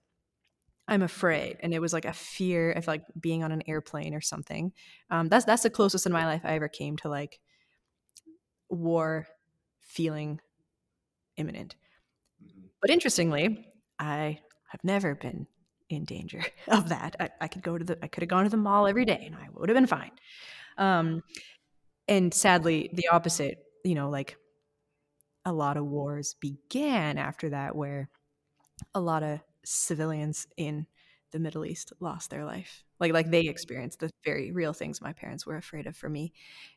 [0.89, 4.21] I'm afraid, and it was like a fear of like being on an airplane or
[4.21, 4.73] something.
[5.11, 7.39] Um, that's that's the closest in my life I ever came to like
[8.69, 9.27] war
[9.81, 10.41] feeling
[11.37, 11.77] imminent.
[12.81, 13.67] But interestingly,
[13.99, 15.47] I have never been
[15.89, 17.17] in danger of that.
[17.21, 19.23] I, I could go to the I could have gone to the mall every day
[19.27, 20.13] and I would have been fine.
[20.79, 21.23] Um,
[22.09, 24.37] and sadly, the opposite, you know, like
[25.45, 28.09] a lot of wars began after that, where
[28.95, 30.87] a lot of civilians in
[31.33, 32.85] the Middle East lost their life.
[33.01, 33.51] Like, like they mm.
[33.51, 36.33] experienced the very real things my parents were afraid of for me.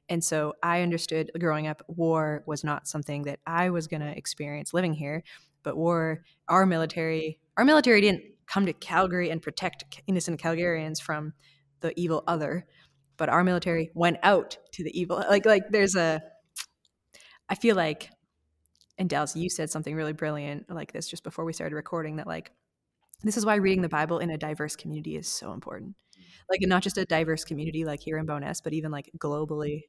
[0.09, 4.17] And so I understood growing up, war was not something that I was going to
[4.17, 5.23] experience living here,
[5.63, 11.33] but war, our military, our military didn't come to Calgary and protect innocent Calgarians from
[11.81, 12.65] the evil other
[13.17, 16.21] but our military went out to the evil like like there's a
[17.49, 18.09] i feel like
[18.97, 22.27] and dallas you said something really brilliant like this just before we started recording that
[22.27, 22.51] like
[23.25, 25.95] this is why reading the bible in a diverse community is so important
[26.49, 29.81] like not just a diverse community like here in Bowness but even like globally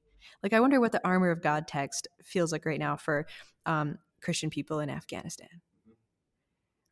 [0.42, 3.26] like i wonder what the armor of god text feels like right now for
[3.66, 5.60] um, christian people in afghanistan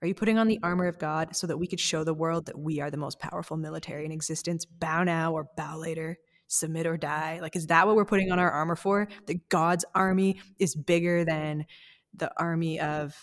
[0.05, 2.45] are you putting on the armor of God so that we could show the world
[2.45, 4.67] that we are the most powerful military in existence?
[4.67, 7.39] Bow now or bow later, submit or die.
[7.41, 9.09] Like, is that what we're putting on our armor for?
[9.27, 11.65] That God's army is bigger than
[12.13, 13.17] the army of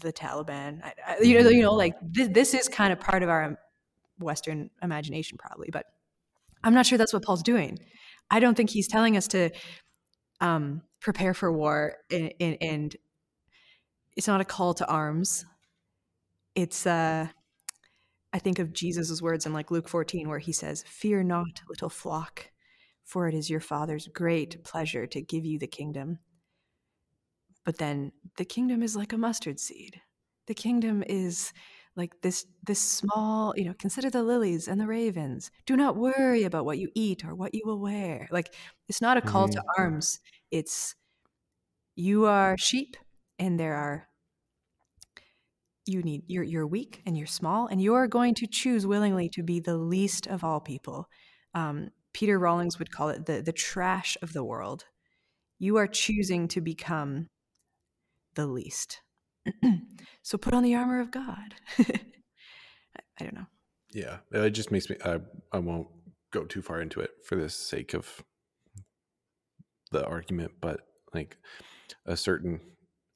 [0.00, 0.82] the Taliban.
[0.82, 3.58] I, I, you know, you know, like this, this is kind of part of our
[4.18, 5.86] Western imagination, probably, but
[6.62, 7.78] I'm not sure that's what Paul's doing.
[8.30, 9.50] I don't think he's telling us to
[10.40, 12.96] um, prepare for war and, and, and
[14.16, 15.44] it's not a call to arms
[16.54, 17.26] it's uh
[18.32, 21.90] i think of jesus' words in like luke 14 where he says fear not little
[21.90, 22.50] flock
[23.04, 26.18] for it is your father's great pleasure to give you the kingdom
[27.64, 30.00] but then the kingdom is like a mustard seed.
[30.46, 31.52] The kingdom is
[31.96, 35.50] like this this small you know consider the lilies and the ravens.
[35.66, 38.28] Do not worry about what you eat or what you will wear.
[38.30, 38.54] Like
[38.88, 40.20] it's not a call to arms.
[40.50, 40.94] It's
[41.96, 42.96] you are sheep
[43.38, 44.08] and there are
[45.86, 49.42] you need you're you're weak and you're small and you're going to choose willingly to
[49.42, 51.08] be the least of all people.
[51.54, 54.84] Um, peter Rollins would call it the the trash of the world.
[55.58, 57.28] You are choosing to become
[58.34, 59.00] the least
[60.22, 61.54] so put on the armor of God.
[61.78, 62.00] I,
[63.20, 63.46] I don't know.
[63.92, 64.96] Yeah, it just makes me.
[65.04, 65.20] I
[65.52, 65.88] I won't
[66.32, 68.24] go too far into it for the sake of
[69.92, 70.80] the argument, but
[71.12, 71.36] like
[72.06, 72.60] a certain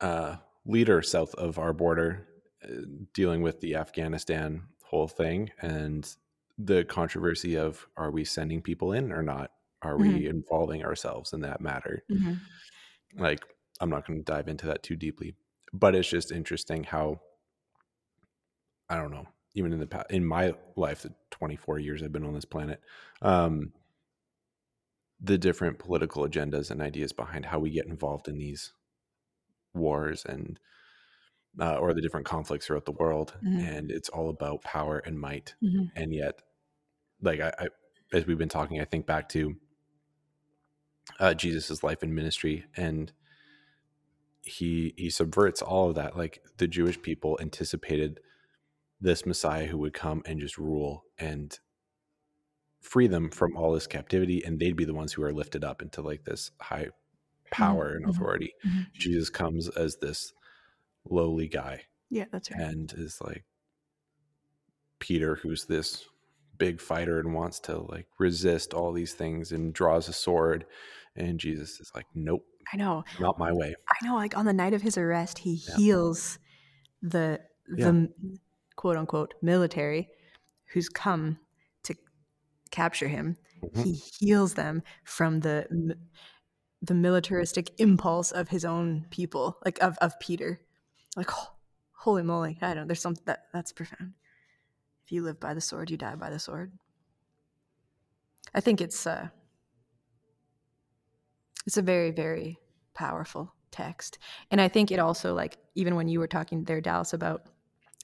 [0.01, 2.29] uh, leader south of our border
[2.65, 2.69] uh,
[3.15, 6.17] dealing with the Afghanistan whole thing and
[6.59, 9.51] the controversy of are we sending people in or not?
[9.83, 10.31] Are we Mhm.
[10.31, 12.05] involving ourselves in that matter?
[12.11, 12.39] Mhm.
[13.17, 13.45] Like,
[13.81, 15.35] I'm not going to dive into that too deeply,
[15.73, 17.21] but it's just interesting how
[18.89, 19.27] I don't know.
[19.55, 22.81] Even in the past, in my life, the 24 years I've been on this planet,
[23.23, 23.73] um,
[25.21, 28.73] the different political agendas and ideas behind how we get involved in these
[29.75, 30.59] wars and
[31.61, 33.67] uh, or the different conflicts throughout the world, Mhm.
[33.67, 35.57] and it's all about power and might.
[35.63, 35.91] Mhm.
[35.97, 36.41] And yet,
[37.21, 37.69] like I, I,
[38.13, 39.57] as we've been talking, I think back to
[41.19, 43.13] uh, Jesus's life and ministry, and
[44.49, 46.17] he he subverts all of that.
[46.17, 48.21] Like the Jewish people anticipated
[49.01, 51.59] this Messiah who would come and just rule and
[52.81, 55.83] free them from all this captivity, and they'd be the ones who are lifted up
[55.83, 56.89] into like this high
[57.51, 58.11] power and Mhm.
[58.11, 58.55] authority.
[58.65, 58.93] Mhm.
[58.93, 60.33] Jesus comes as this
[61.05, 62.61] lowly guy Yeah, that's right.
[62.61, 63.45] and is like
[64.99, 66.07] Peter, who's this
[66.59, 70.67] big fighter and wants to like resist all these things and draws a sword.
[71.15, 73.05] And Jesus is like, nope, I know.
[73.21, 73.75] not my way.
[73.89, 74.15] I know.
[74.17, 75.77] Like on the night of his arrest, he Yeah.
[75.77, 76.39] heals
[77.03, 78.29] the the Yeah.
[78.77, 80.11] quote unquote military
[80.73, 81.39] who's come
[81.85, 81.95] to
[82.71, 83.37] capture him.
[83.63, 83.85] Mhm.
[83.85, 85.97] He heals them from the
[86.83, 90.61] the militaristic impulse of his own people, like of of Peter.
[91.17, 91.53] Like oh,
[91.93, 92.59] holy moly!
[92.61, 92.77] I don't.
[92.77, 92.87] know.
[92.87, 94.15] There's something that that's profound.
[95.05, 96.73] If you live by the sword, you die by the sword.
[98.55, 99.29] I think it's uh
[101.69, 102.59] it's a very very
[102.95, 104.17] powerful text
[104.51, 107.43] and i think it also like even when you were talking there dallas about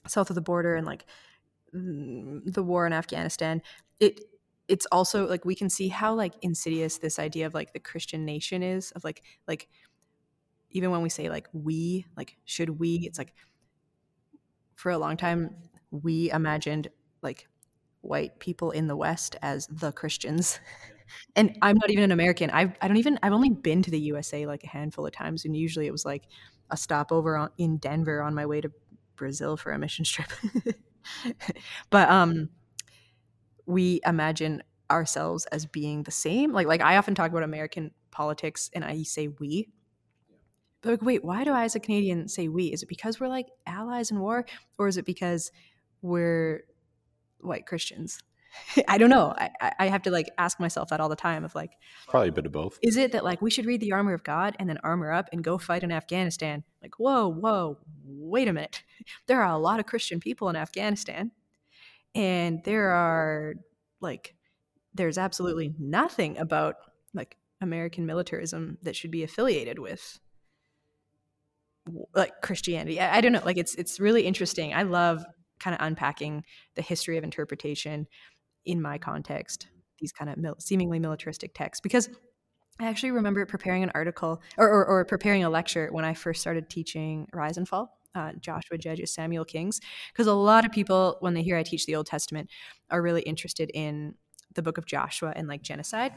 [0.07, 1.03] south of the border and like
[1.73, 3.63] the war in afghanistan
[3.99, 4.21] it
[4.67, 8.23] it's also like we can see how like insidious this idea of like the christian
[8.23, 9.67] nation is of like like
[10.69, 13.33] even when we say like we like should we it's like
[14.75, 15.55] for a long time
[15.89, 16.87] we imagined
[17.23, 17.47] like
[18.01, 20.59] white people in the west as the christians
[21.35, 22.49] and i'm not even an american.
[22.49, 25.45] I've, i don't even i've only been to the usa like a handful of times
[25.45, 26.23] and usually it was like
[26.71, 28.71] a stopover on, in denver on my way to
[29.15, 30.27] brazil for a mission trip.
[31.89, 32.49] But um
[33.65, 36.51] we imagine ourselves as being the same.
[36.51, 39.69] Like like i often talk about american politics and i say we.
[40.81, 42.65] But like wait why do i as a canadian say we?
[42.65, 44.45] Is it because we're like allies in war
[44.77, 45.51] or is it because
[46.01, 46.65] we're
[47.39, 48.21] white christians
[48.87, 49.33] i don't know.
[49.37, 51.71] I, I- have to like ask myself that all the time of like
[52.07, 52.77] Probably a bit of both.
[52.81, 55.29] is it that like we should read the armor of god and then armor up
[55.31, 56.63] and go fight in afghanistan?
[56.81, 58.83] Like whoa whoa wait a minute.
[59.27, 61.31] There are a lot of christian people in afghanistan
[62.13, 63.55] and there are
[64.01, 64.35] like
[64.93, 66.75] there's absolutely nothing about
[67.13, 70.19] like american militarism that should be affiliated with
[72.15, 72.99] like christianity.
[72.99, 73.41] I, I don't know.
[73.45, 74.73] Like it's it's really interesting.
[74.73, 75.23] I love
[75.59, 76.43] kind of unpacking
[76.75, 78.07] the history of interpretation
[78.65, 79.67] in my context
[79.99, 82.09] these kind of mil- seemingly militaristic texts because
[82.79, 86.41] I actually remember preparing an article or, or, or preparing a lecture when I first
[86.41, 89.79] started teaching Rise and Fall, uh, Joshua Judges, Samuel Kings,
[90.11, 92.49] because a lot of people, when they hear I teach the Old Testament,
[92.89, 94.15] are really interested in
[94.53, 96.13] the book of Joshua and like genocide.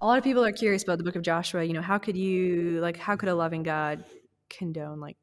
[0.00, 1.64] A lot of people are curious about the book of Joshua.
[1.64, 4.04] You know, how could you, like, how could a loving God
[4.48, 5.16] condone like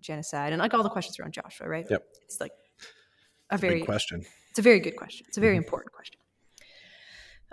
[0.00, 1.86] genocide and like all the questions around Joshua, right?
[1.90, 2.02] Yep.
[2.24, 2.52] It's like
[3.50, 4.24] a It's a very big question.
[4.52, 5.24] It's a very good question.
[5.26, 6.20] It's a very important question.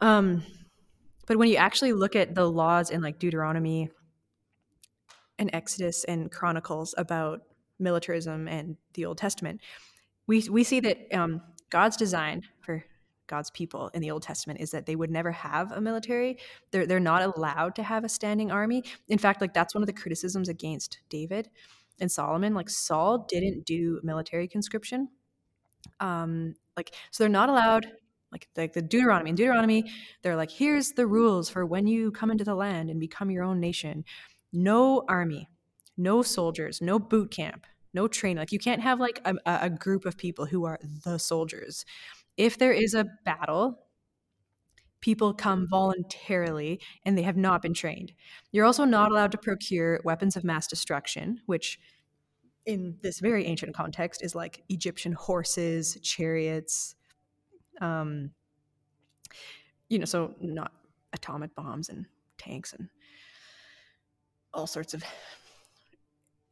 [0.02, 0.44] Um,
[1.28, 3.90] but when you actually look at the laws in like Deuteronomy
[5.38, 7.40] and Exodus and Chronicles about
[7.80, 9.62] militarism and the Old Testament,
[10.28, 12.84] we we see that um, God's design for
[13.28, 16.38] God's people in the Old Testament is that they would never have a military.
[16.72, 18.84] They're they're not allowed to have a standing army.
[19.08, 21.50] In fact, like that's one of the criticisms against David
[22.02, 22.54] and Solomon.
[22.54, 25.08] Like Saul didn't do military conscription
[26.02, 27.86] um like so they're not allowed
[28.32, 29.84] like like the deuteronomy in deuteronomy
[30.22, 33.44] they're like here's the rules for when you come into the land and become your
[33.44, 34.04] own nation.
[34.52, 35.50] No army
[35.98, 40.06] no soldiers no boot camp no training like you can't have like a, a group
[40.06, 41.86] of people who are the soldiers.
[42.38, 43.80] If there is a battle
[45.02, 48.12] people come voluntarily and they have not been trained.
[48.52, 51.80] You're also not allowed to procure weapons of mass destruction which
[52.70, 56.96] in this very ancient context is like Egyptian horses, chariots,
[57.82, 58.30] um,
[59.90, 60.72] you know, so not
[61.14, 62.06] atomic bombs and
[62.38, 62.88] tanks and
[64.54, 65.04] all sorts of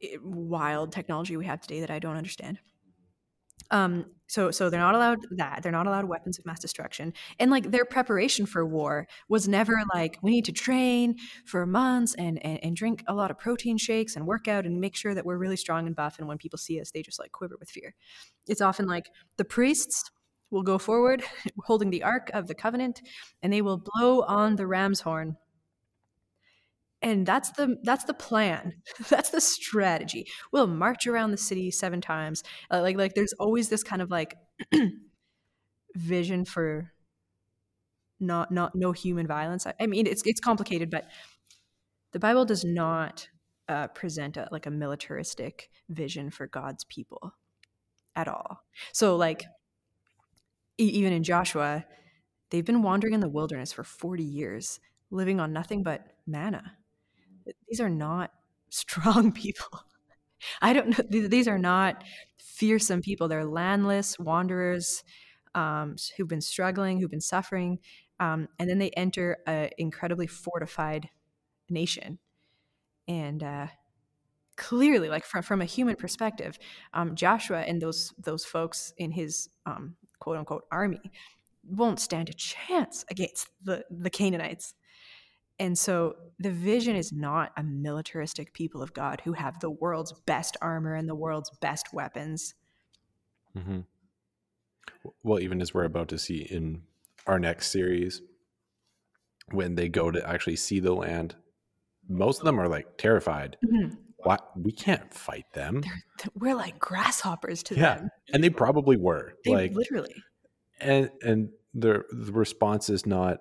[0.02, 2.58] eh, wild technology we have today that I don't understand.
[3.70, 5.62] Um, so so they're not allowed that.
[5.62, 7.14] They're not allowed weapons of mass destruction.
[7.38, 11.16] And like their preparation for war was never like we need to train
[11.46, 14.80] for months and, and and drink a lot of protein shakes and work out and
[14.80, 16.18] make sure that we're really strong and buff.
[16.18, 17.94] And when people see us, they just like quiver with fear.
[18.46, 20.10] It's often like the priests
[20.50, 21.22] will go forward
[21.64, 23.02] holding the ark of the covenant
[23.42, 25.36] and they will blow on the ram's horn
[27.02, 28.74] and that's the that's the plan.
[29.08, 30.26] That's the strategy.
[30.52, 32.42] We'll march around the city seven times.
[32.70, 34.36] Uh, like like there's always this kind of like
[35.94, 36.92] vision for
[38.20, 39.66] not not no human violence.
[39.66, 41.06] I, I, mean it's it's complicated but
[42.12, 43.28] the bible does not
[43.68, 47.34] uh, present a, like a militaristic vision for god's people
[48.16, 48.64] at all.
[48.92, 49.44] So like
[50.80, 51.84] e- even in joshua
[52.50, 54.80] they've been wandering in the wilderness for 40 years
[55.10, 56.77] living on nothing but manna
[57.68, 58.30] these are not
[58.70, 59.80] strong people.
[60.62, 61.28] I don't know.
[61.28, 62.04] These are not
[62.38, 63.28] fearsome people.
[63.28, 65.02] They're landless wanderers
[65.54, 67.78] um, who've been struggling, who've been suffering,
[68.20, 71.08] um, and then they enter an incredibly fortified
[71.68, 72.18] nation.
[73.06, 73.68] And uh,
[74.56, 76.58] clearly, like from from a human perspective,
[76.92, 81.00] um, Joshua and those those folks in his um, quote unquote army
[81.64, 84.74] won't stand a chance against the the Canaanites.
[85.58, 90.12] And so the vision is not a militaristic people of God who have the world's
[90.26, 92.54] best armor and the world's best weapons.
[93.56, 93.80] Mm-hmm.
[95.22, 96.82] Well, even as we're about to see in
[97.26, 98.22] our next series,
[99.50, 101.34] when they go to actually see the land,
[102.08, 103.56] most of them are like terrified.
[103.64, 103.94] Mm-hmm.
[104.18, 105.80] Why we can't fight them?
[105.82, 107.82] They're, we're like grasshoppers to them.
[107.82, 108.10] yeah, them.
[108.32, 110.14] and they probably were they like literally.
[110.80, 113.38] And and the the response is not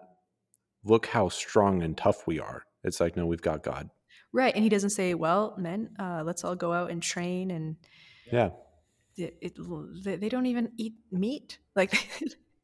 [0.87, 2.63] look how strong and tough we are.
[2.83, 3.89] It's like, no, we've got God.
[4.33, 4.53] Right.
[4.53, 7.51] And he doesn't say, well, men, uh, let's all go out and train.
[7.51, 7.77] And
[8.31, 8.49] yeah,
[9.15, 11.59] it, it, they don't even eat meat.
[11.75, 11.93] Like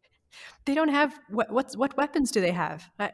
[0.66, 2.90] they don't have what, what, what weapons do they have?
[3.00, 3.12] I,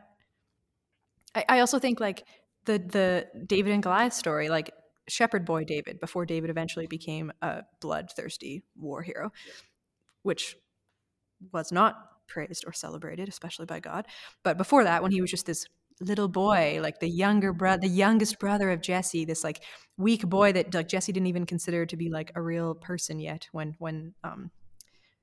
[1.47, 2.25] I also think like
[2.65, 4.71] the, the David and Goliath story, like
[5.07, 9.31] shepherd boy David, before David eventually became a bloodthirsty war hero,
[10.23, 10.55] which
[11.51, 11.95] was not
[12.29, 14.07] praised or celebrated, especially by God.
[14.43, 15.65] But before that, when he was just this
[16.01, 19.63] little boy, like the younger brother, the youngest brother of Jesse, this like
[19.97, 23.47] weak boy that like Jesse didn't even consider to be like a real person yet
[23.51, 24.51] when when um,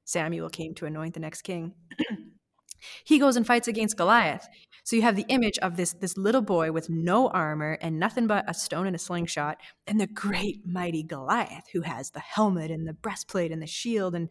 [0.05, 1.75] Samuel came to anoint the next king.
[3.05, 4.47] he goes and fights against Goliath.
[4.85, 8.27] So you have the image of this this little boy with no armor and nothing
[8.27, 12.71] but a stone and a slingshot, and the great mighty Goliath who has the helmet
[12.71, 14.29] and the breastplate and the shield and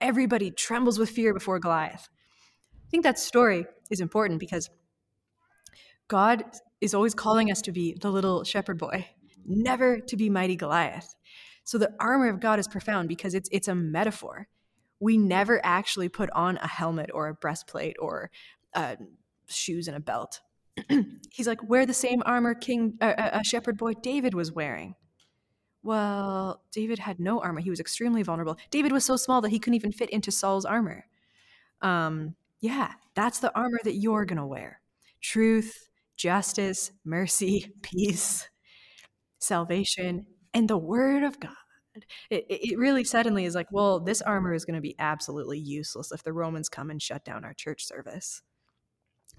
[0.00, 2.08] everybody trembles with fear before Goliath.
[2.86, 4.70] I think that story is important because
[6.08, 6.44] God
[6.80, 9.06] is always calling us to be the little shepherd boy,
[9.44, 11.14] never to be mighty Goliath.
[11.64, 14.46] So the armor of God is profound because it's it's a metaphor.
[15.00, 18.30] We never actually put on a helmet or a breastplate or
[18.74, 18.96] uh,
[19.48, 20.40] shoes and a belt.
[21.30, 24.94] He's like, wear the same armor King, uh, a shepherd boy David was wearing.
[25.86, 27.60] Well, David had no armor.
[27.60, 28.56] He was extremely vulnerable.
[28.72, 31.06] David was so small that he couldn't even fit into Saul's armor.
[31.80, 34.80] Um, yeah, that's the armor that you're going to wear
[35.20, 38.48] truth, justice, mercy, peace,
[39.38, 41.52] salvation, and the word of God.
[42.30, 46.10] It, it really suddenly is like, well, this armor is going to be absolutely useless
[46.10, 48.42] if the Romans come and shut down our church service.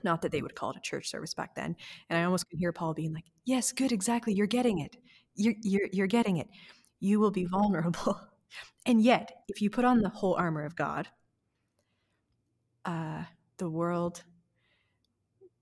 [0.02, 1.76] Not that they would call it a church service back then.
[2.10, 4.34] And I almost can hear Paul being like, yes, good, exactly.
[4.34, 4.96] You're getting it
[5.38, 6.48] you're, you're, you're getting it.
[7.00, 8.20] You will be vulnerable.
[8.86, 11.10] And yet, if you put on the whole armor of God,
[12.86, 13.24] uh,
[13.58, 14.24] the world,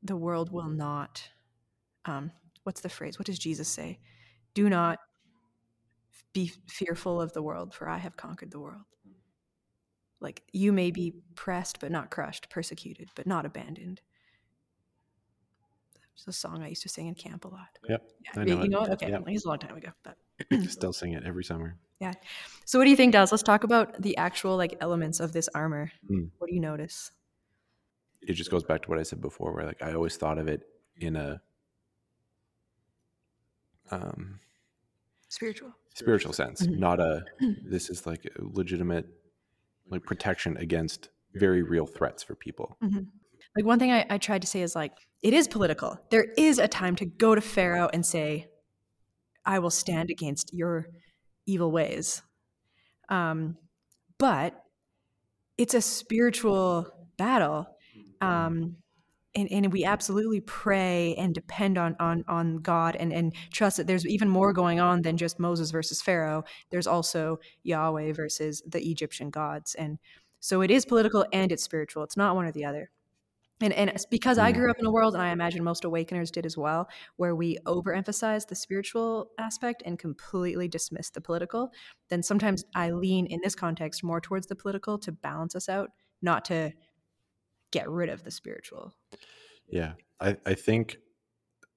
[0.03, 1.27] the world will not.
[2.05, 3.17] Um, what's the phrase?
[3.17, 3.97] What does Jesus say?
[4.53, 4.99] Do not
[6.33, 8.83] be fearful of the world, for I have conquered the world.
[10.21, 14.01] Like you may be pressed but not crushed, persecuted but not abandoned.
[16.15, 17.67] It's a song I used to sing in camp a lot.
[17.89, 18.09] Yep.
[18.35, 18.43] Yeah.
[18.43, 18.91] know you know it?
[18.91, 19.09] Okay.
[19.09, 19.23] Yep.
[19.27, 20.17] It's a long time ago, but
[20.69, 21.77] still sing it every summer.
[21.99, 22.13] Yeah.
[22.65, 23.31] So what do you think, Dallas?
[23.31, 25.91] Let's talk about the actual like elements of this armor.
[26.09, 26.29] Mm.
[26.37, 27.11] What do you notice?
[28.21, 30.47] It just goes back to what I said before, where like I always thought of
[30.47, 30.61] it
[30.97, 31.41] in a
[33.91, 34.39] um
[35.27, 36.79] spiritual spiritual sense, mm-hmm.
[36.79, 37.23] not a
[37.63, 39.07] this is like a legitimate
[39.89, 42.77] like protection against very real threats for people.
[42.83, 43.03] Mm-hmm.
[43.55, 45.97] Like one thing I, I tried to say is like, it is political.
[46.09, 48.47] There is a time to go to Pharaoh and say,
[49.45, 50.87] I will stand against your
[51.45, 52.21] evil ways.
[53.09, 53.57] Um,
[54.17, 54.61] but
[55.57, 56.87] it's a spiritual
[57.17, 57.67] battle.
[58.21, 58.77] Um,
[59.35, 63.87] and, and we absolutely pray and depend on on on God and and trust that
[63.87, 66.43] there's even more going on than just Moses versus Pharaoh.
[66.71, 69.99] There's also Yahweh versus the Egyptian gods, and
[70.39, 72.03] so it is political and it's spiritual.
[72.03, 72.89] It's not one or the other.
[73.61, 76.45] And and because I grew up in a world, and I imagine most awakeners did
[76.45, 81.71] as well, where we overemphasize the spiritual aspect and completely dismiss the political,
[82.09, 85.91] then sometimes I lean in this context more towards the political to balance us out,
[86.21, 86.73] not to
[87.71, 88.93] get rid of the spiritual.
[89.67, 90.97] Yeah, I, I think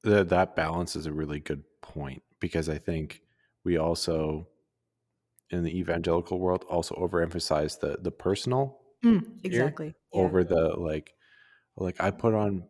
[0.02, 3.22] that that balance is a really good point because I think
[3.64, 4.48] we also
[5.50, 10.20] in the evangelical world also overemphasize the the personal mm, exactly yeah.
[10.20, 11.14] over the like
[11.82, 12.64] like I put on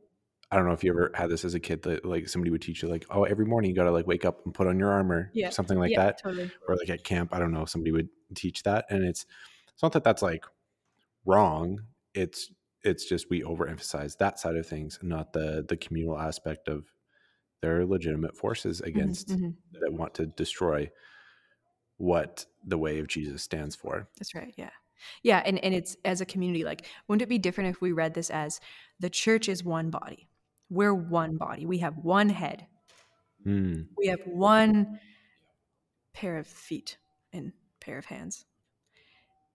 [0.51, 2.63] I don't know if you ever had this as a kid that like somebody would
[2.63, 4.79] teach you like oh every morning you got to like wake up and put on
[4.79, 5.51] your armor yeah.
[5.51, 6.51] something like yeah, that totally.
[6.67, 9.27] or like at camp I don't know somebody would teach that and it's
[9.73, 10.45] it's not that that's like
[11.25, 11.81] wrong
[12.15, 12.51] it's
[12.85, 16.85] it's just we overemphasize that side of things, not the the communal aspect of
[17.61, 19.51] there are legitimate forces mm-hmm, against mm-hmm.
[19.81, 20.91] that want to destroy
[21.97, 24.09] what the way of Jesus stands for.
[24.19, 24.55] That's right.
[24.57, 24.71] Yeah.
[25.23, 25.43] Yeah.
[25.45, 28.31] And, and it's as a community, like, wouldn't it be different if we read this
[28.31, 28.61] as
[29.01, 30.29] the church is one body?
[30.71, 31.67] We're one body.
[31.67, 32.67] We have one head.
[33.47, 33.87] Mm.
[33.97, 34.99] We have one
[36.13, 36.99] pair of feet
[37.33, 38.45] and pair of hands.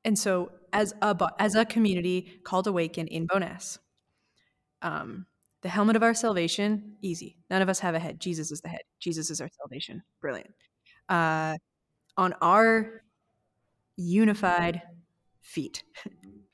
[0.05, 3.79] And so, as a as a community called Awaken in Bowness,
[4.81, 5.25] um,
[5.61, 7.37] the helmet of our salvation, easy.
[7.49, 8.19] None of us have a head.
[8.19, 8.81] Jesus is the head.
[8.99, 10.03] Jesus is our salvation.
[10.19, 10.51] Brilliant.
[11.07, 11.55] Uh,
[12.17, 13.03] on our
[13.95, 14.81] unified
[15.43, 15.83] feet,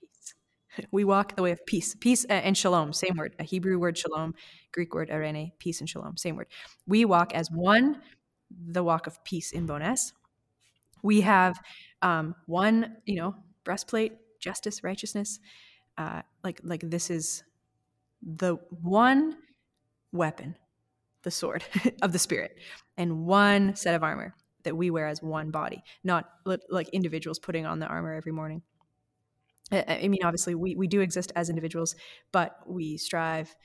[0.02, 0.34] peace.
[0.92, 1.96] We walk the way of peace.
[2.00, 3.36] Peace and shalom, same word.
[3.40, 4.34] A Hebrew word shalom,
[4.74, 6.48] Greek word eirene, peace and shalom, same word.
[6.88, 8.02] We walk as one,
[8.52, 10.14] the walk of peace in Bowness.
[11.02, 11.60] We have
[12.02, 15.40] um, one, you know, breastplate, justice, righteousness.
[15.98, 17.44] Uh, like like this is
[18.22, 19.38] the one
[20.12, 20.56] weapon,
[21.24, 21.64] the sword
[22.02, 22.58] of the spirit,
[22.98, 24.34] and one set of armor
[24.64, 26.30] that we wear as one body, not
[26.70, 28.62] like individuals putting on the armor every morning.
[29.72, 31.96] I mean, obviously, we, we do exist as individuals,
[32.32, 33.56] but we strive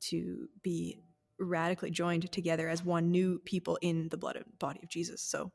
[0.00, 1.00] to be
[1.38, 5.22] radically joined together as one new people in the blood and body of Jesus.
[5.22, 5.52] So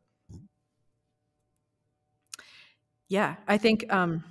[3.09, 4.23] yeah, I think um,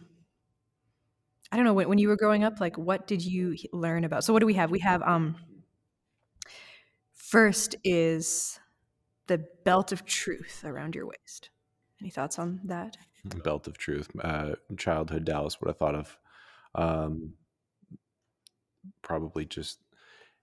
[1.50, 4.24] I don't know when, when you were growing up, like what did you learn about?
[4.24, 4.70] So what do we have?
[4.70, 5.36] We have um,
[7.14, 8.58] first is
[9.26, 11.50] the belt of truth around your waist.
[12.00, 12.96] Any thoughts on that?
[13.24, 14.08] Belt of truth.
[14.20, 16.18] Uh, childhood Dallas would have thought of
[16.74, 17.34] um,
[19.02, 19.78] probably just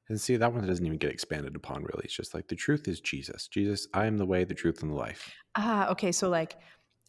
[0.08, 2.06] and see that one doesn't even get expanded upon really.
[2.06, 3.48] It's just like the truth is Jesus.
[3.48, 5.32] Jesus, I am the way, the truth, and the life.
[5.56, 6.12] Ah, okay.
[6.12, 6.58] So like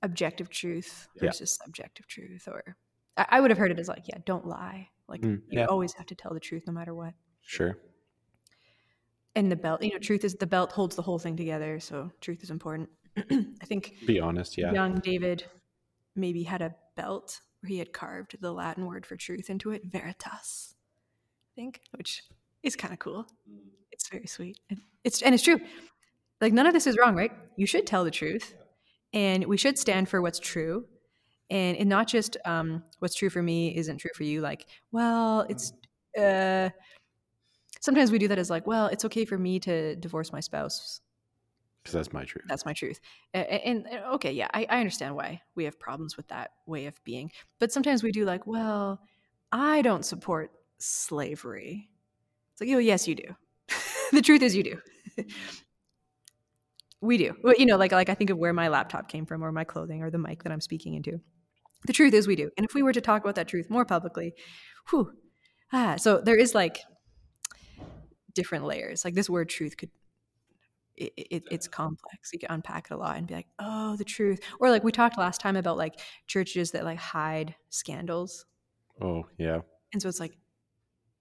[0.03, 1.65] objective truth versus yeah.
[1.65, 2.77] subjective truth or
[3.17, 5.93] I, I, would have heard it as like yeah don't lie like mm, you always
[5.95, 7.13] have to tell the truth no matter what
[7.43, 7.79] sure
[9.37, 12.11] and the belt you know truth is the belt holds the whole thing together so
[12.21, 15.45] truth is important i think be honest yeah young david
[16.21, 19.83] maybe had a belt where he had carved the latin word for truth into it
[19.85, 22.23] veritas i think which
[22.63, 23.27] is kind of cool
[23.93, 25.61] it's very sweet and it's and it's true.
[26.41, 27.33] Like none of this is wrong right?
[27.57, 28.55] You should tell the truth
[29.13, 30.87] and we should stand for what's true
[31.51, 35.45] and, and not just um, what's true for me isn't true for you like well
[35.49, 35.73] it's
[36.19, 36.71] uh,
[37.81, 41.01] sometimes we do that as like well it's okay for me to divorce my spouse
[41.91, 43.01] because that's my truth that's my truth
[43.35, 47.03] and, and, okay yeah I, I understand why we have problems with that way of
[47.05, 49.01] being but sometimes we do like well
[49.53, 51.91] i don't support slavery
[52.53, 53.37] it's like oh yes you do
[54.13, 54.79] the truth is you do
[57.01, 57.35] we do.
[57.43, 59.65] Well, you know, like like I think of where my laptop came from, or my
[59.65, 61.21] clothing, or the mic that I'm speaking into.
[61.87, 62.51] The truth is, we do.
[62.57, 64.35] And if we were to talk about that truth more publicly,
[64.91, 65.13] whew,
[65.73, 66.81] ah, so there is like
[68.35, 69.05] different layers.
[69.05, 69.91] Like this word "truth" could
[71.01, 72.31] it, it, it's complex.
[72.33, 74.41] You can unpack it a lot and be like, oh, the truth.
[74.61, 78.45] Or like we talked last time about like churches that like hide scandals.
[79.01, 79.61] Oh yeah.
[79.93, 80.37] And so it's like,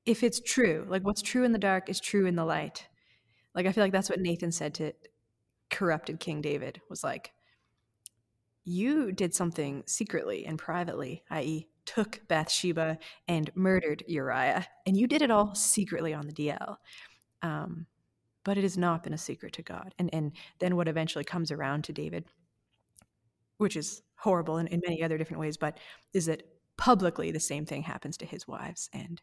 [0.05, 2.87] if it's true, like what's true in the dark is true in the light.
[3.55, 4.93] Like I feel like that's what Nathan said to
[5.69, 7.31] corrupted King David was like,
[8.65, 15.21] You did something secretly and privately, i.e., took Bathsheba and murdered Uriah, and you did
[15.21, 16.75] it all secretly on the DL.
[17.41, 17.87] Um,
[18.43, 19.93] but it has not been a secret to God.
[19.99, 22.25] And, and then what eventually comes around to David,
[23.57, 25.77] which is horrible in, in many other different ways, but
[26.13, 26.43] is that
[26.77, 29.21] publicly the same thing happens to his wives and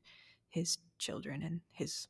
[0.49, 2.07] his children and his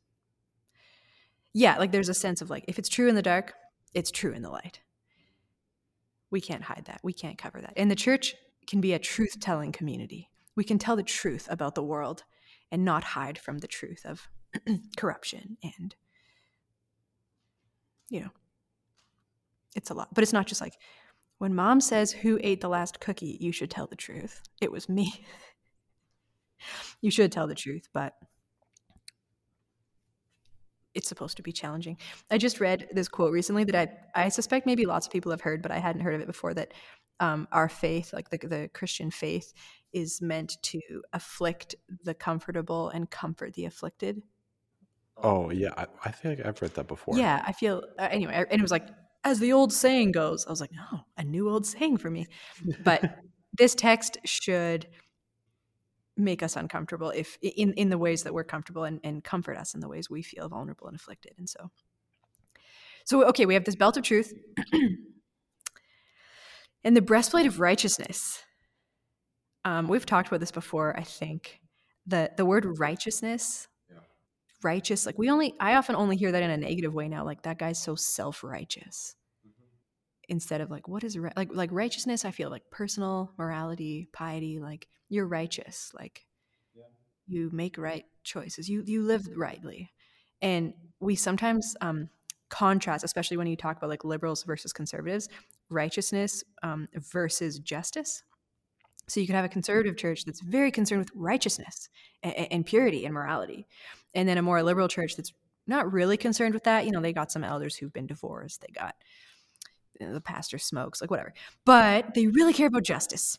[1.53, 3.53] yeah like there's a sense of like if it's true in the dark
[3.93, 4.81] it's true in the light.
[6.29, 6.99] We can't hide that.
[7.03, 7.73] We can't cover that.
[7.75, 8.35] And the church
[8.67, 10.29] can be a truth telling community.
[10.55, 12.23] We can tell the truth about the world
[12.71, 14.27] and not hide from the truth of
[14.97, 15.95] corruption and
[18.09, 18.29] you know
[19.75, 20.77] it's a lot but it's not just like
[21.37, 24.89] when mom says who ate the last cookie you should tell the truth it was
[24.89, 25.25] me
[27.01, 28.15] you should tell the truth but
[30.97, 31.95] it's supposed to be challenging.
[32.31, 35.41] I just read this quote recently that I I suspect maybe lots of people have
[35.41, 36.55] heard, but I hadn't heard of it before.
[36.55, 36.73] That
[37.19, 39.53] um, our faith, like the the Christian faith,
[39.93, 40.81] is meant to
[41.13, 44.23] afflict the comfortable and comfort the afflicted.
[45.23, 47.17] Oh yeah, I, I feel like I've read that before.
[47.17, 48.87] Yeah, I feel uh, anyway, and it was like
[49.23, 50.45] as the old saying goes.
[50.45, 52.27] I was like, oh, a new old saying for me.
[52.83, 53.19] But
[53.57, 54.87] this text should
[56.15, 59.73] make us uncomfortable if in in the ways that we're comfortable and, and comfort us
[59.75, 61.69] in the ways we feel vulnerable and afflicted and so
[63.05, 64.33] so okay we have this belt of truth
[66.83, 68.41] and the breastplate of righteousness
[69.63, 71.61] um, we've talked about this before i think
[72.07, 73.67] the the word righteousness.
[74.63, 77.41] Righteous like we only i often only hear that in a negative way now like
[77.43, 79.15] that guy's so self-righteous
[79.47, 79.63] mm-hmm.
[80.29, 84.87] instead of like what is like like righteousness i feel like personal morality piety like
[85.09, 86.25] you're righteous like
[86.75, 86.83] yeah.
[87.27, 89.91] you make right choices you you live rightly
[90.41, 92.09] and we sometimes um,
[92.49, 95.29] contrast especially when you talk about like liberals versus conservatives
[95.69, 98.23] righteousness um, versus justice
[99.07, 101.89] so you can have a conservative church that's very concerned with righteousness
[102.23, 103.67] and, and purity and morality
[104.13, 105.33] and then a more liberal church that's
[105.65, 108.73] not really concerned with that you know they got some elders who've been divorced they
[108.73, 108.95] got
[109.99, 111.33] you know, the pastor smokes like whatever.
[111.65, 113.37] But they really care about justice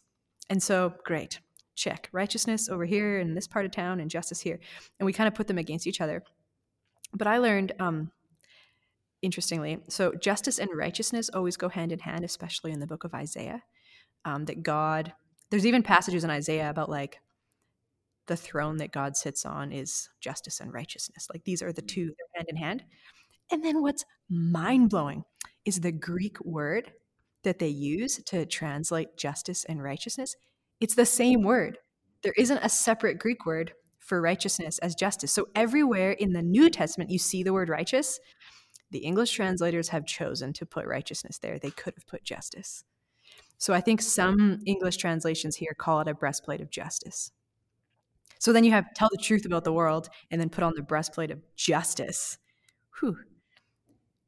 [0.50, 1.40] and so great
[1.74, 4.58] check righteousness over here in this part of town and justice here
[4.98, 6.22] and we kind of put them against each other.
[7.14, 8.10] But i learned um,
[9.22, 13.14] interestingly so justice and righteousness always go hand in hand especially in the book of
[13.14, 13.62] isaiah
[14.24, 15.12] um, that god
[15.50, 17.18] there's even passages in isaiah about like
[18.26, 21.88] the throne that god sits on is justice and righteousness like these are the mm.
[21.88, 22.84] two they're hand in hand
[23.50, 25.24] and then what's mind-blowing
[25.64, 26.92] is the greek word
[27.44, 30.36] that they use to translate justice and righteousness
[30.80, 31.78] it's the same word.
[32.22, 35.32] There isn't a separate Greek word for righteousness as justice.
[35.32, 38.20] So everywhere in the New Testament you see the word righteous,
[38.90, 41.58] the English translators have chosen to put righteousness there.
[41.58, 42.84] They could have put justice.
[43.58, 47.32] So I think some English translations here call it a breastplate of justice.
[48.38, 50.82] So then you have tell the truth about the world and then put on the
[50.82, 52.38] breastplate of justice.
[53.00, 53.18] Whew.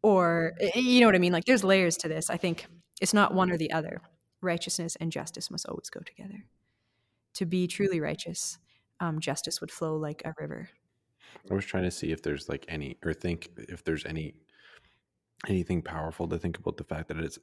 [0.02, 1.32] Or, you know what I mean?
[1.32, 2.28] Like there's layers to this.
[2.28, 2.66] I think
[3.00, 4.02] it's not one or the other
[4.42, 6.44] righteousness and justice must always go together.
[7.34, 8.58] To be truly righteous,
[8.98, 10.70] um, justice would flow like a river.
[11.48, 14.34] I was trying to see if there's like any, or think if there's any
[15.48, 17.38] anything powerful to think about the fact that it's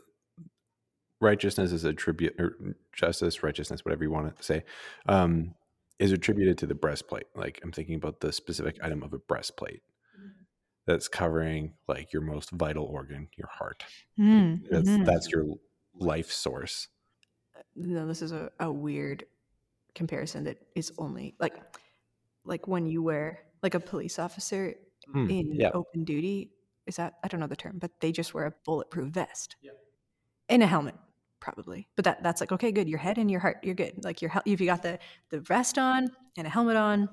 [1.19, 4.63] righteousness is attribute or justice, righteousness, whatever you want to say,
[5.07, 5.53] um,
[5.99, 7.25] is attributed to the breastplate.
[7.35, 9.81] Like I'm thinking about the specific item of a breastplate
[10.17, 10.43] mm-hmm.
[10.85, 13.83] that's covering like your most vital organ, your heart.
[14.19, 15.03] Mm, that's mm-hmm.
[15.03, 15.45] that's your
[15.95, 16.87] life source.
[17.75, 19.25] No, this is a, a weird
[19.95, 21.55] comparison that is only like
[22.45, 24.75] like when you wear like a police officer
[25.15, 25.71] mm, in yeah.
[25.73, 26.51] open duty.
[26.85, 29.71] Is that I don't know the term, but they just wear a bulletproof vest yeah.
[30.47, 30.95] and a helmet
[31.39, 31.87] probably.
[31.95, 32.89] But that that's like okay, good.
[32.89, 34.03] Your head and your heart, you're good.
[34.03, 37.09] Like your if you got the the vest on and a helmet on,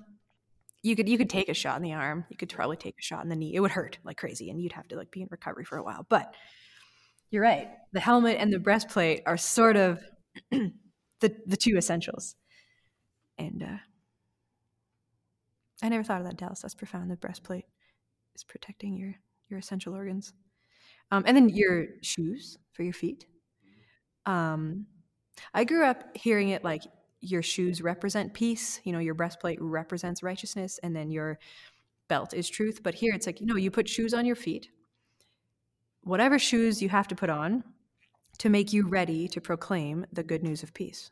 [0.83, 2.25] you could you could take a shot in the arm.
[2.29, 3.55] You could probably take a shot in the knee.
[3.55, 5.83] It would hurt like crazy, and you'd have to like be in recovery for a
[5.83, 6.07] while.
[6.09, 6.35] But
[7.31, 7.69] you're right.
[7.93, 10.01] The helmet and the breastplate are sort of
[10.51, 10.71] the
[11.21, 12.37] the two essentials.
[13.39, 13.79] And uh,
[15.83, 16.61] I never thought of that, Dallas.
[16.61, 17.11] That's profound.
[17.11, 17.65] The breastplate
[18.35, 19.15] is protecting your
[19.49, 20.33] your essential organs,
[21.11, 23.27] um, and then your shoes for your feet.
[24.27, 24.87] Um,
[25.53, 26.83] I grew up hearing it like
[27.21, 28.81] your shoes represent peace.
[28.85, 31.39] You know, your breastplate represents righteousness, and then your
[32.09, 32.81] belt is truth.
[32.83, 34.69] But here it's like you know, you put shoes on your feet
[36.05, 37.65] whatever shoes you have to put on
[38.39, 41.11] to make you ready to proclaim the good news of peace.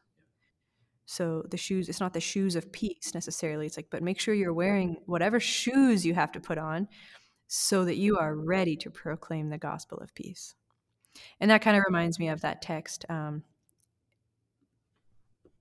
[1.06, 3.66] So the shoes, it's not the shoes of peace necessarily.
[3.66, 6.88] It's like, but make sure you're wearing whatever shoes you have to put on
[7.48, 10.54] so that you are ready to proclaim the gospel of peace.
[11.40, 13.04] And that kind of reminds me of that text.
[13.08, 13.42] Um,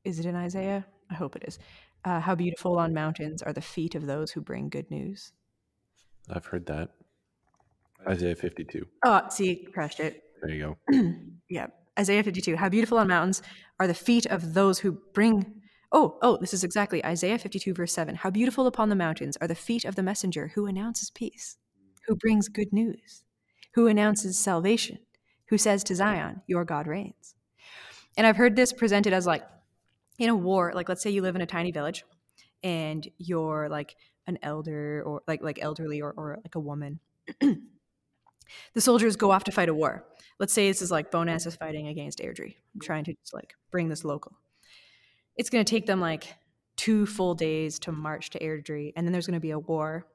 [0.03, 0.85] is it in Isaiah?
[1.09, 1.59] I hope it is.
[2.03, 5.31] Uh, How beautiful on mountains are the feet of those who bring good news.
[6.29, 6.89] I've heard that.
[8.07, 8.85] Isaiah 52.
[9.03, 10.23] Oh, see, crushed it.
[10.41, 11.13] There you go.
[11.49, 11.67] yeah.
[11.99, 12.55] Isaiah 52.
[12.55, 13.41] How beautiful on mountains
[13.79, 15.61] are the feet of those who bring.
[15.91, 18.15] Oh, oh, this is exactly Isaiah 52, verse 7.
[18.15, 21.57] How beautiful upon the mountains are the feet of the messenger who announces peace,
[22.07, 23.23] who brings good news,
[23.73, 24.99] who announces salvation,
[25.51, 27.35] who says to Zion, Your God reigns.
[28.17, 29.43] And I've heard this presented as like
[30.17, 32.05] in a war, like let's say you live in a tiny village
[32.63, 33.97] and you're like
[34.27, 37.01] an elder or like like elderly or, or like a woman.
[37.41, 40.05] the soldiers go off to fight a war.
[40.39, 42.55] Let's say this is like Bowness is fighting against Airdrie.
[42.73, 44.31] I'm trying to just like bring this local.
[45.35, 46.33] It's to take them like
[46.77, 50.07] two full days to march to Airdrie, and then there's to be a war.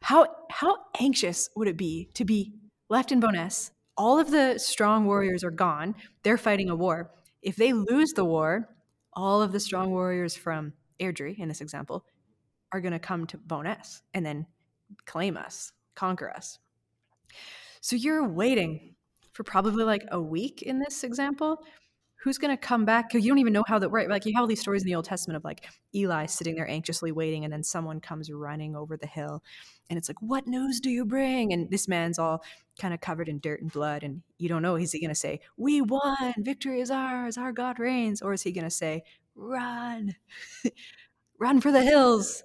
[0.00, 2.54] How how anxious would it be to be
[2.88, 3.72] left in Bowness?
[3.96, 5.94] All of the strong warriors are gone.
[6.22, 7.10] They're fighting a war.
[7.42, 8.68] If they lose the war,
[9.12, 12.04] all of the strong warriors from Airdrie, in this example,
[12.72, 14.46] are going to come to Bowness and then
[15.06, 16.58] claim us, conquer us.
[17.80, 18.94] So you're waiting
[19.32, 21.62] for probably like a week in this example
[22.24, 23.10] who's going to come back?
[23.10, 24.08] Because you don't even know how that right.
[24.08, 26.68] Like you have all these stories in the Old Testament of like Eli sitting there
[26.68, 29.42] anxiously waiting, and then someone comes running over the hill,
[29.90, 32.42] and it's like, "What news do you bring?" And this man's all
[32.80, 34.76] kind of covered in dirt and blood, and you don't know.
[34.76, 38.42] Is he going to say, "We won, victory is ours, our God reigns," or is
[38.42, 39.02] he going to say,
[39.34, 40.16] "Run,
[41.38, 42.42] run for the hills"?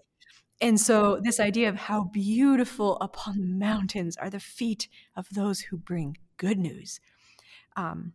[0.62, 5.62] And so, this idea of how beautiful upon the mountains are the feet of those
[5.62, 7.00] who bring good news.
[7.78, 8.12] Um,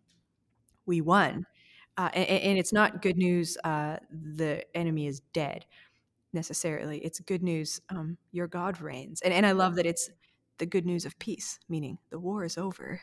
[0.84, 1.46] we won.
[1.96, 5.64] Uh, and, and, it's not good news uh, the enemy is dead
[6.32, 6.98] necessarily.
[6.98, 9.20] It's good news um, your God reigns.
[9.22, 10.10] And, and I love that it's
[10.58, 13.00] the good news of peace, meaning the war is over.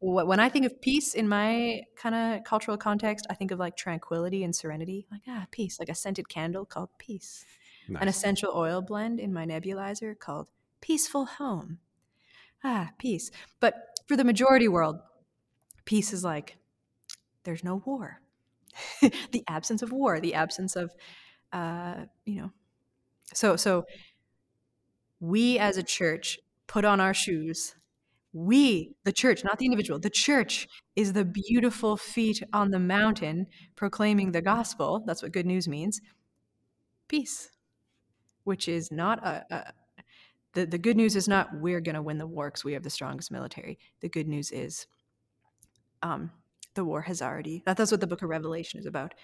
[0.00, 3.76] When I think of peace in my kind of cultural context, I think of like
[3.76, 7.46] tranquility and serenity, like ah, peace, like a scented candle called peace,
[7.88, 8.02] nice.
[8.02, 10.48] an essential oil blend in my nebulizer called
[10.82, 11.78] peaceful home.
[12.62, 13.30] Ah, peace.
[13.58, 14.98] But for the majority world,
[15.86, 16.58] peace is like
[17.46, 18.20] there's no war.
[19.00, 20.92] the absence of war, the absence of,
[21.52, 22.50] uh, you know,
[23.32, 23.84] so so
[25.18, 27.74] we as a church put on our shoes.
[28.34, 33.46] We, the church, not the individual, the church is the beautiful feet on the mountain
[33.76, 35.02] proclaiming the gospel.
[35.06, 36.02] That's what good news means.
[37.08, 37.50] Peace,
[38.44, 39.72] which is not a, a
[40.52, 42.82] the, the good news is not we're going to win the war because we have
[42.82, 43.78] the strongest military.
[44.00, 44.86] The good news is
[46.02, 46.30] um,
[46.76, 49.14] the war has already that, that's what the book of revelation is about.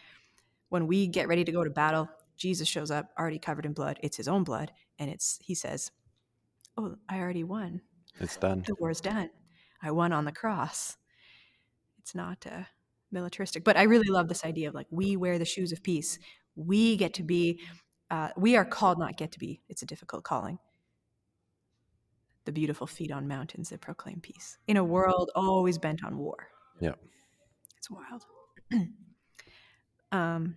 [0.70, 3.98] When we get ready to go to battle jesus shows up already covered in blood.
[4.03, 5.90] It's his own blood and it's he says
[6.76, 7.80] oh i already won.
[8.20, 8.64] It's done.
[8.66, 9.30] The war's done.
[9.82, 10.96] I won on the cross.
[11.98, 12.64] It's not uh,
[13.11, 16.18] militaristic but i really love this idea of like we wear the shoes of peace.
[16.57, 17.61] We get to be
[18.11, 19.62] uh, we are called not get to be.
[19.68, 20.59] It's a difficult calling.
[22.44, 24.59] The beautiful feet on mountains that proclaim peace.
[24.66, 26.48] In a world always bent on war.
[26.80, 26.94] Yeah
[27.83, 28.24] it's wild.
[30.12, 30.55] um,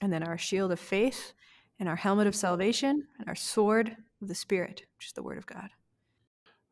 [0.00, 1.34] and then our shield of faith,
[1.78, 5.36] and our helmet of salvation, and our sword of the Spirit, which is the Word
[5.36, 5.68] of God.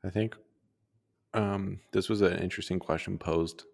[0.03, 0.37] I think
[1.35, 3.65] um, this was an interesting question posed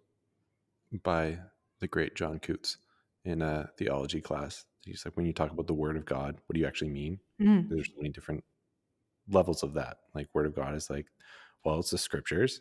[1.04, 1.38] by
[1.78, 2.78] the great John Coutts
[3.24, 4.64] in a theology class.
[4.84, 7.20] He's like, when you talk about the Word of God, what do you actually mean?
[7.40, 7.68] Mm.
[7.68, 8.42] There's so many different
[9.28, 9.98] levels of that.
[10.12, 11.06] Like, Word of God is like,
[11.64, 12.60] well, it's the scriptures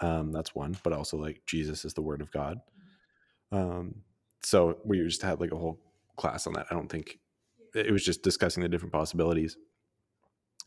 [0.00, 2.58] um, that's one, but also like Jesus is the word of God.
[3.52, 3.96] Um,
[4.42, 5.80] so we just had like a whole
[6.16, 6.66] class on that.
[6.70, 7.18] I don't think
[7.74, 9.56] it was just discussing the different possibilities.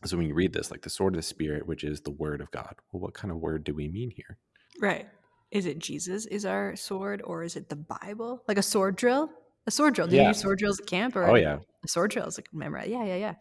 [0.04, 2.40] So when you read this, like the sword of the spirit, which is the word
[2.40, 4.38] of God, well, what kind of word do we mean here?
[4.80, 5.08] Right.
[5.50, 8.42] Is it Jesus is our sword, or is it the Bible?
[8.48, 9.30] Like a sword drill?
[9.66, 10.08] A sword drill.
[10.08, 10.22] Do yeah.
[10.22, 11.16] you use sword drills at camp?
[11.16, 12.88] Or oh yeah, a sword drill is like memorize.
[12.88, 13.34] Yeah, yeah, yeah.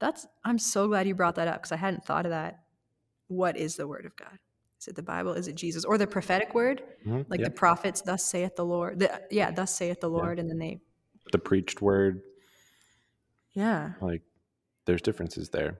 [0.00, 0.26] That's.
[0.44, 2.58] I'm so glad you brought that up because I hadn't thought of that.
[3.28, 4.38] What is the word of God?
[4.80, 5.32] Is it the Bible?
[5.32, 5.84] Is it Jesus?
[5.84, 6.82] Or the prophetic word?
[7.06, 7.22] Mm-hmm.
[7.28, 9.00] Like the prophets, thus saith the Lord.
[9.00, 10.38] The, yeah, thus saith the Lord.
[10.38, 10.42] Yeah.
[10.42, 10.80] And then they.
[11.32, 12.22] The preached word.
[13.54, 13.92] Yeah.
[14.00, 14.22] Like
[14.86, 15.78] there's differences there.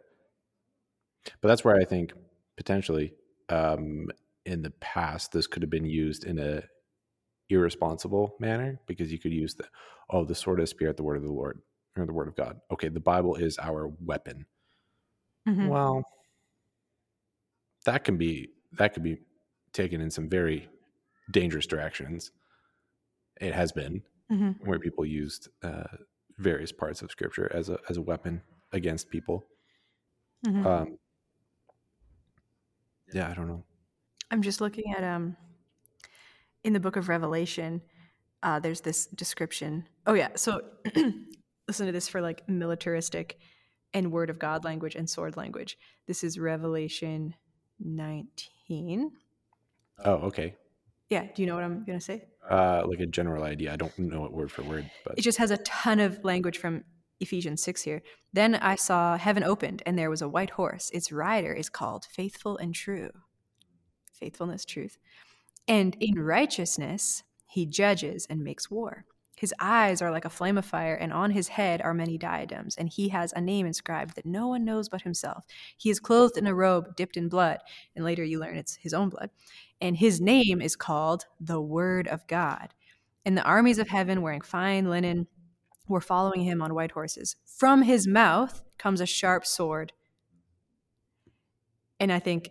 [1.40, 2.12] But that's where I think
[2.56, 3.12] potentially
[3.48, 4.08] um,
[4.44, 6.62] in the past, this could have been used in a
[7.50, 9.64] irresponsible manner because you could use the,
[10.10, 11.60] oh, the sword of the spirit, the word of the Lord,
[11.96, 12.60] or the word of God.
[12.72, 14.44] Okay, the Bible is our weapon.
[15.48, 15.68] Mm-hmm.
[15.68, 16.02] Well,
[17.84, 19.18] that can be that could be
[19.72, 20.68] taken in some very
[21.30, 22.32] dangerous directions.
[23.40, 24.68] It has been mm-hmm.
[24.68, 25.84] where people used uh,
[26.38, 28.42] various parts of scripture as a as a weapon
[28.72, 29.46] against people.
[30.46, 30.66] Mm-hmm.
[30.66, 30.98] Um,
[33.12, 33.64] yeah, I don't know.
[34.30, 35.36] I'm just looking at um
[36.64, 37.82] in the book of Revelation.
[38.42, 39.88] Uh, there's this description.
[40.06, 40.62] Oh yeah, so
[41.68, 43.38] listen to this for like militaristic
[43.94, 45.78] and word of God language and sword language.
[46.06, 47.34] This is Revelation
[47.80, 48.28] 19
[50.04, 50.54] Oh, okay.
[51.10, 51.26] Yeah.
[51.34, 52.24] Do you know what I'm going to say?
[52.48, 53.72] Uh, like a general idea.
[53.72, 56.58] I don't know it word for word, but it just has a ton of language
[56.58, 56.84] from
[57.20, 58.02] Ephesians 6 here.
[58.32, 60.90] Then I saw heaven opened, and there was a white horse.
[60.92, 63.10] Its rider is called Faithful and True.
[64.12, 64.98] Faithfulness, truth.
[65.66, 69.04] And in righteousness, he judges and makes war.
[69.38, 72.74] His eyes are like a flame of fire, and on his head are many diadems,
[72.76, 75.44] and he has a name inscribed that no one knows but himself.
[75.76, 77.60] He is clothed in a robe dipped in blood,
[77.94, 79.30] and later you learn it's his own blood.
[79.80, 82.74] And his name is called the Word of God.
[83.24, 85.28] And the armies of heaven, wearing fine linen,
[85.86, 87.36] were following him on white horses.
[87.46, 89.92] From his mouth comes a sharp sword.
[92.00, 92.50] And I think,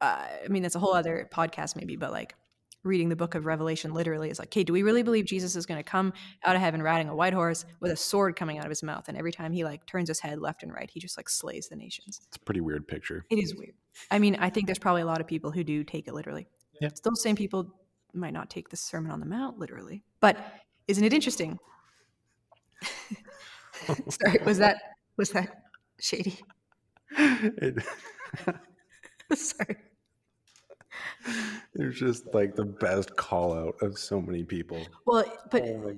[0.00, 2.36] uh, I mean, that's a whole other podcast, maybe, but like,
[2.84, 5.66] reading the book of Revelation literally is like, okay, do we really believe Jesus is
[5.66, 6.12] going to come
[6.44, 9.08] out of heaven riding a white horse with a sword coming out of his mouth?
[9.08, 11.68] And every time he like turns his head left and right, he just like slays
[11.68, 12.20] the nations.
[12.28, 13.24] It's a pretty weird picture.
[13.30, 13.74] It is weird.
[14.10, 16.46] I mean, I think there's probably a lot of people who do take it literally.
[16.80, 16.90] Yeah.
[17.02, 17.72] Those same people
[18.12, 20.04] might not take the Sermon on the Mount literally.
[20.20, 20.38] But
[20.86, 21.58] isn't it interesting?
[24.08, 24.76] Sorry, was that
[25.16, 25.62] was that
[25.98, 26.38] shady?
[27.16, 27.76] It,
[29.34, 29.76] Sorry.
[31.74, 34.86] it's just like the best call out of so many people.
[35.06, 35.96] Well, but oh.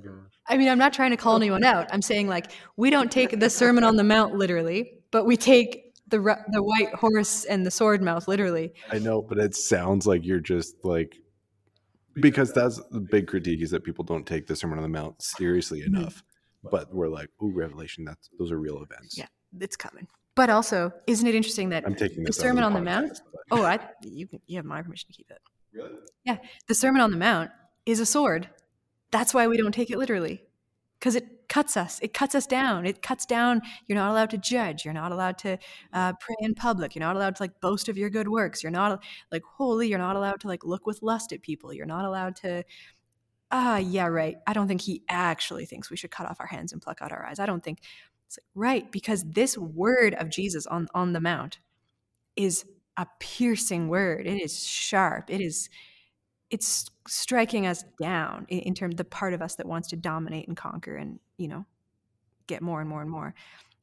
[0.49, 1.89] I mean, I'm not trying to call anyone out.
[1.93, 5.95] I'm saying like we don't take the Sermon on the Mount literally, but we take
[6.09, 6.19] the
[6.53, 8.73] the white horse and the sword mouth literally.
[8.93, 11.17] I know, but it sounds like you're just like
[12.15, 15.21] because that's the big critique is that people don't take the Sermon on the Mount
[15.21, 15.97] seriously Mm-hmm.
[15.97, 16.23] enough.
[16.69, 19.17] But we're like, ooh, Revelation, that's those are real events.
[19.17, 19.27] Yeah,
[19.61, 20.09] it's coming.
[20.37, 22.81] But also, isn't it interesting that I'm taking the this out of Sermon on the
[22.81, 23.21] podcast, Mount?
[23.51, 25.41] Oh, I you you have my permission to keep it.
[25.73, 25.91] Really?
[26.25, 26.37] Yeah,
[26.69, 27.51] the Sermon on the Mount
[27.87, 28.49] is a sword.
[29.11, 30.43] That's why we don't take it literally,
[30.99, 31.99] because it cuts us.
[32.03, 32.85] It cuts us down.
[32.85, 33.63] It cuts down.
[33.87, 34.85] You're not allowed to judge.
[34.85, 35.59] You're not allowed to
[35.93, 36.95] uh, pray in public.
[36.95, 38.63] You're not allowed to like boast of your good works.
[38.63, 39.89] You're not like holy.
[39.89, 41.73] You're not allowed to like look with lust at people.
[41.73, 42.63] You're not allowed to.
[43.51, 44.37] Ah, yeah, right.
[44.47, 47.13] I don't think he actually thinks we should cut off our hands and pluck out
[47.13, 47.39] our eyes.
[47.39, 47.79] I don't think
[48.27, 51.59] it's like, right because this word of Jesus on on the mount
[52.37, 52.65] is
[52.97, 54.27] a piercing word.
[54.27, 55.31] It is sharp.
[55.31, 55.69] It is
[56.51, 59.97] it's striking us down in, in terms of the part of us that wants to
[59.97, 61.65] dominate and conquer and you know
[62.47, 63.35] get more and more and more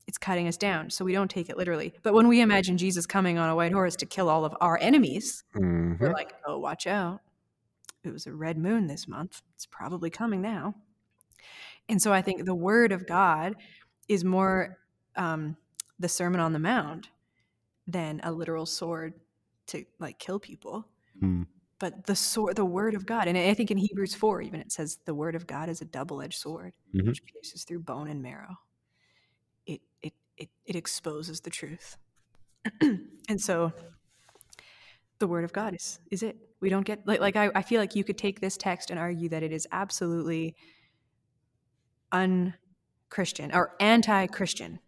[0.08, 3.06] it's cutting us down so we don't take it literally but when we imagine jesus
[3.06, 6.00] coming on a white horse to kill all of our enemies Mhm.
[6.00, 7.20] we're like oh watch out
[8.06, 10.76] it was a red moon this month it's probably coming now
[11.90, 13.56] and so i think the word of god
[14.08, 14.78] is more
[15.16, 15.56] um,
[16.00, 17.10] the sermon on the mount
[17.88, 19.14] than a literal sword
[19.68, 20.88] to like kill people.
[21.20, 21.44] Hmm.
[21.80, 24.72] but the sword the word of god and i think in hebrews 4 even it
[24.72, 27.06] says the word of god is a double-edged sword Mhm.
[27.08, 28.56] which pierces through bone and marrow.
[29.68, 31.98] It it it, it exposes the truth.
[33.30, 33.72] And so
[35.20, 36.36] the word of god is is it.
[36.62, 39.00] We don't get like like I, I feel like you could take this text and
[39.00, 40.56] argue that it is absolutely
[43.14, 44.80] unchristian or anti-christian.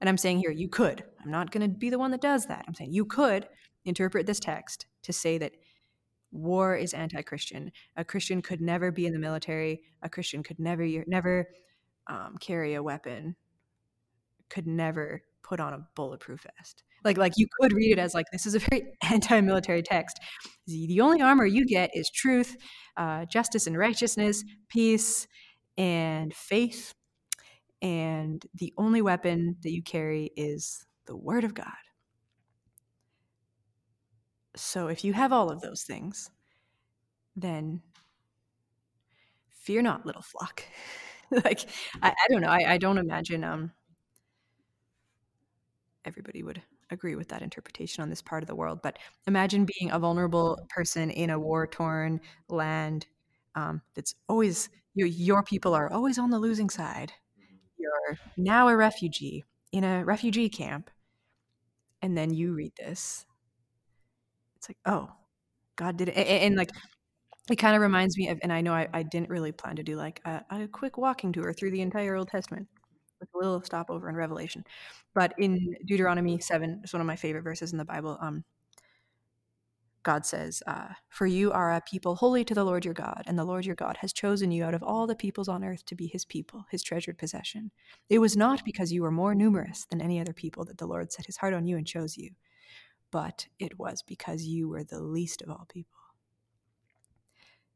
[0.00, 1.04] And i'm saying here you could.
[1.22, 2.64] I'm not going to be the one that does that.
[2.66, 3.48] I'm saying you could
[3.84, 5.52] interpret this text to say that
[6.32, 7.72] war is anti-christian.
[7.96, 9.80] A christian could never be in the military.
[10.02, 11.48] A christian could never never
[12.08, 13.36] um, carry a weapon.
[14.50, 16.82] Could never put on a bulletproof vest.
[17.04, 20.20] Like like you could read it as like this is a very anti-military text.
[20.66, 22.56] The only armor you get is truth
[22.98, 25.26] uh, justice and righteousness peace
[25.78, 26.92] and faith
[27.82, 31.66] and the only weapon that you carry is the word of god
[34.54, 36.30] so if you have all of those things,
[37.36, 37.80] then
[39.50, 40.62] fear not, little flock.
[41.30, 41.66] like
[42.02, 42.48] I, I don't know.
[42.48, 43.72] I, I don't imagine um
[46.04, 46.60] everybody would
[46.90, 48.80] agree with that interpretation on this part of the world.
[48.82, 53.06] But imagine being a vulnerable person in a war torn land
[53.54, 57.12] um, that's always your your people are always on the losing side.
[57.82, 60.90] You're now a refugee in a refugee camp,
[62.00, 63.26] and then you read this.
[64.56, 65.10] It's like oh
[65.76, 66.16] god did it.
[66.16, 66.70] And, and, like
[67.50, 69.82] it kind of reminds me of and i know i, I didn't really plan to
[69.82, 72.68] do like a, a, quick walking tour through the entire old testament
[73.18, 74.64] with a little stopover in revelation.
[75.14, 78.18] But in deuteronomy 7 it's one of my favorite verses in the bible.
[78.20, 78.44] Um
[80.02, 83.38] god says uh, for you are a people holy to the lord your god and
[83.38, 85.94] the lord your god has chosen you out of all the peoples on earth to
[85.94, 87.70] be his people his treasured possession
[88.08, 91.12] it was not because you were more numerous than any other people that the lord
[91.12, 92.30] set his heart on you and chose you
[93.12, 96.00] but it was because you were the least of all people.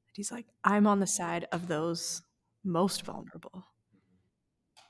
[0.09, 2.23] And He's like, I'm on the side of those
[2.65, 3.65] most vulnerable.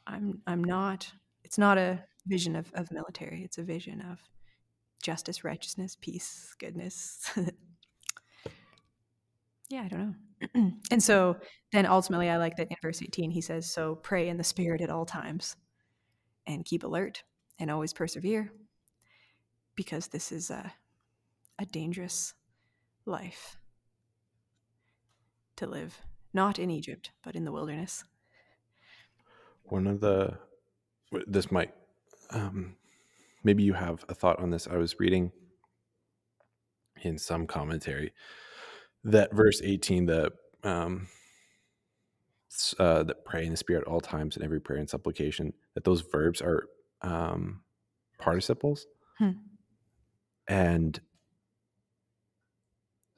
[0.07, 1.13] I'm I'm not
[1.43, 4.21] it's not a vision of, of military, it's a vision of
[5.03, 7.31] justice, righteousness, peace, goodness.
[9.69, 10.17] yeah, I don't
[10.55, 10.73] know.
[10.91, 11.37] and so
[11.73, 14.81] then ultimately I like that in verse 18 he says, So pray in the spirit
[14.81, 15.57] at all times
[16.47, 17.23] and keep alert
[17.59, 18.53] and always persevere
[19.75, 20.73] because this is a,
[21.59, 22.35] a dangerous
[23.05, 23.57] life
[25.57, 26.03] to live,
[26.35, 28.05] not in Egypt, but in the wilderness.
[29.65, 30.39] One of the
[31.27, 31.73] this might
[32.31, 32.77] um,
[33.47, 34.67] maybe you have a thought on this.
[34.67, 35.31] I was reading
[37.03, 38.13] in some commentary
[39.05, 40.33] that verse 18 the
[40.65, 41.07] um
[42.79, 45.85] uh that pray in the spirit at all times in every prayer and supplication that
[45.85, 46.65] those verbs are
[47.03, 47.61] um
[48.19, 48.87] participles
[49.19, 49.31] Hmm.
[50.49, 50.99] and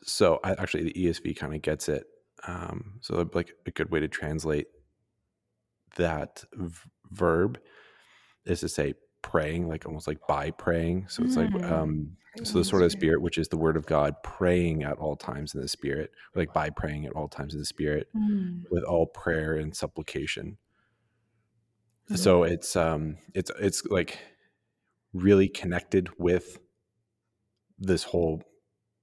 [0.03, 2.05] so I, actually the esv kind of gets it
[2.47, 4.66] um so like a good way to translate
[5.97, 7.59] that v- verb
[8.45, 8.95] is to say
[9.33, 11.70] praying like almost like by praying so it's like Mm.
[11.72, 13.20] um Pray so the sort of Spirit.
[13.20, 16.70] which is the word of god praying at all times in the spirit like by
[16.70, 18.62] praying at all times in the spirit Mm.
[18.70, 20.57] with all prayer and supplication
[22.11, 22.16] Mhm.
[22.16, 24.18] so it's um it's it's like
[25.12, 26.59] really connected with
[27.79, 28.43] this whole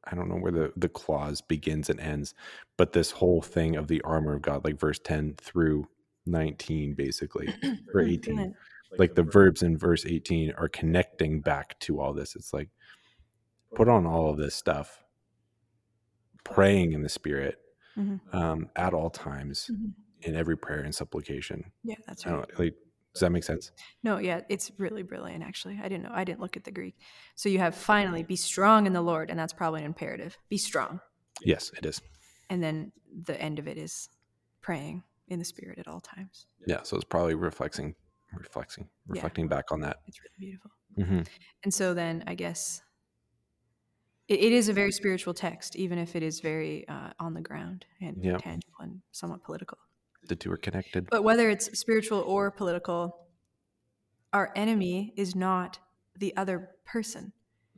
[0.05, 2.33] i don't know where the the clause begins and ends
[2.77, 5.87] but this whole thing of the armor of god like verse 10 through
[6.25, 7.47] 19 basically
[7.93, 8.55] or Mm, 18 brilliant.
[8.97, 12.69] Like the verbs in verse 18 are connecting back to all this it's like
[13.75, 15.03] put on all of this stuff
[16.43, 17.57] praying in the spirit
[17.97, 18.19] Mhm.
[18.33, 19.93] um, at all times Mhm.
[20.21, 22.59] in every prayer and supplication Yeah, that's right.
[22.59, 22.75] like
[23.13, 23.71] does that make sense
[24.03, 25.79] No, yeah, it's really brilliant actually.
[25.81, 26.11] I didn't know.
[26.13, 26.95] I didn't look at the Greek.
[27.35, 30.37] So you have finally be strong in the Lord, and that's probably an imperative.
[30.49, 30.99] Be strong.
[31.41, 32.01] yes it is
[32.49, 32.91] And then
[33.23, 34.09] the end of it is
[34.61, 36.47] praying in the spirit at all times.
[36.67, 37.95] yeah so it's probably reflecting
[38.37, 39.13] reflecting Yeah.
[39.15, 40.71] reflecting back on that It's really beautiful.
[40.95, 41.21] hmm
[41.63, 42.81] And so then I guess
[44.27, 47.41] it, it is a very spiritual text, even if it is very uh, on the
[47.41, 48.37] ground and Yeah.
[48.37, 49.77] tangible and somewhat political.
[50.27, 53.27] the two are connected But whether it's spiritual or political,
[54.33, 55.79] our enemy is not
[56.17, 57.31] the other person.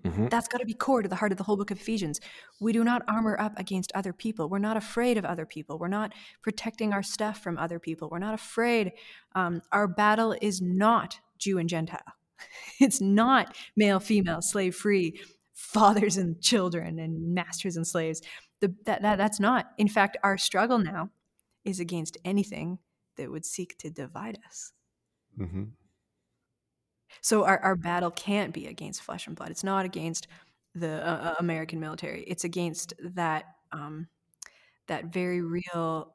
[0.03, 0.29] Mhm.
[0.29, 2.19] That's got to be core to the heart of the whole book of Ephesians.
[2.59, 4.47] We do not armor up against other people.
[4.47, 5.77] We're not afraid of other people.
[5.79, 8.07] We're not protecting our stuff from other people.
[8.09, 8.93] We're not afraid.
[9.35, 11.99] Um, our battle is not Jew and Gentile.
[12.79, 15.19] It's not male, female, slave free,
[15.55, 18.21] fathers and children, and masters and slaves.
[18.59, 19.71] The, that, that, that's not.
[19.79, 21.09] In fact, our struggle now
[21.65, 22.77] is against anything
[23.15, 24.71] that would seek to divide us.
[25.39, 25.71] Mhm.
[27.21, 29.49] So our, our battle can't be against flesh and blood.
[29.49, 30.27] It's not against
[30.75, 32.23] the uh, uh, American military.
[32.23, 34.07] It's against that um,
[34.87, 36.13] that very real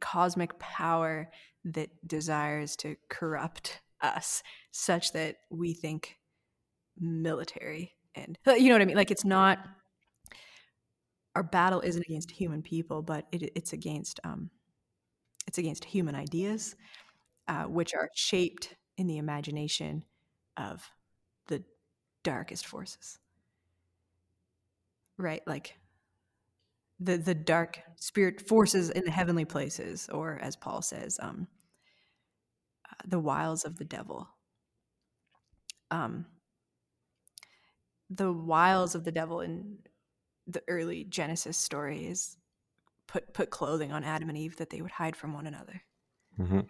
[0.00, 1.30] cosmic power
[1.64, 6.16] that desires to corrupt us, such that we think
[6.98, 8.96] military and uh, you know what I mean.
[8.96, 9.58] Like it's not
[11.34, 14.50] our battle isn't against human people, but it, it's against um,
[15.46, 16.76] it's against human ideas,
[17.48, 20.04] uh, which are shaped in the imagination
[20.56, 20.90] of
[21.48, 21.62] the
[22.22, 23.18] darkest forces.
[25.18, 25.78] Right, like
[27.00, 31.46] the the dark spirit forces in the heavenly places, or as Paul says, um,
[32.90, 34.28] uh, the wiles of the devil.
[35.90, 36.26] Um,
[38.10, 39.78] the wiles of the devil in
[40.46, 42.36] the early Genesis story is
[43.06, 45.82] put put clothing on Adam and Eve that they would hide from one another.
[46.38, 46.68] Mhm.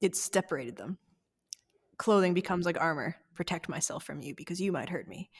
[0.00, 0.98] It separated them.
[2.02, 3.14] Clothing becomes like armor.
[3.36, 5.30] Protect myself from you because you might hurt me.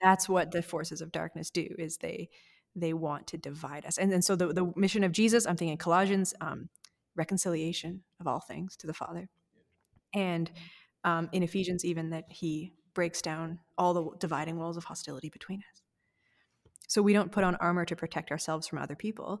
[0.00, 1.68] That's what the forces of darkness do.
[1.78, 2.28] Is they
[2.74, 3.98] they want to divide us.
[3.98, 6.70] And then so the the mission of Jesus, I'm thinking Colossians, um,
[7.14, 9.28] reconciliation of all things to the Father,
[10.12, 10.50] and
[11.04, 15.60] um, in Ephesians even that he breaks down all the dividing walls of hostility between
[15.60, 15.82] us.
[16.88, 19.40] So we don't put on armor to protect ourselves from other people.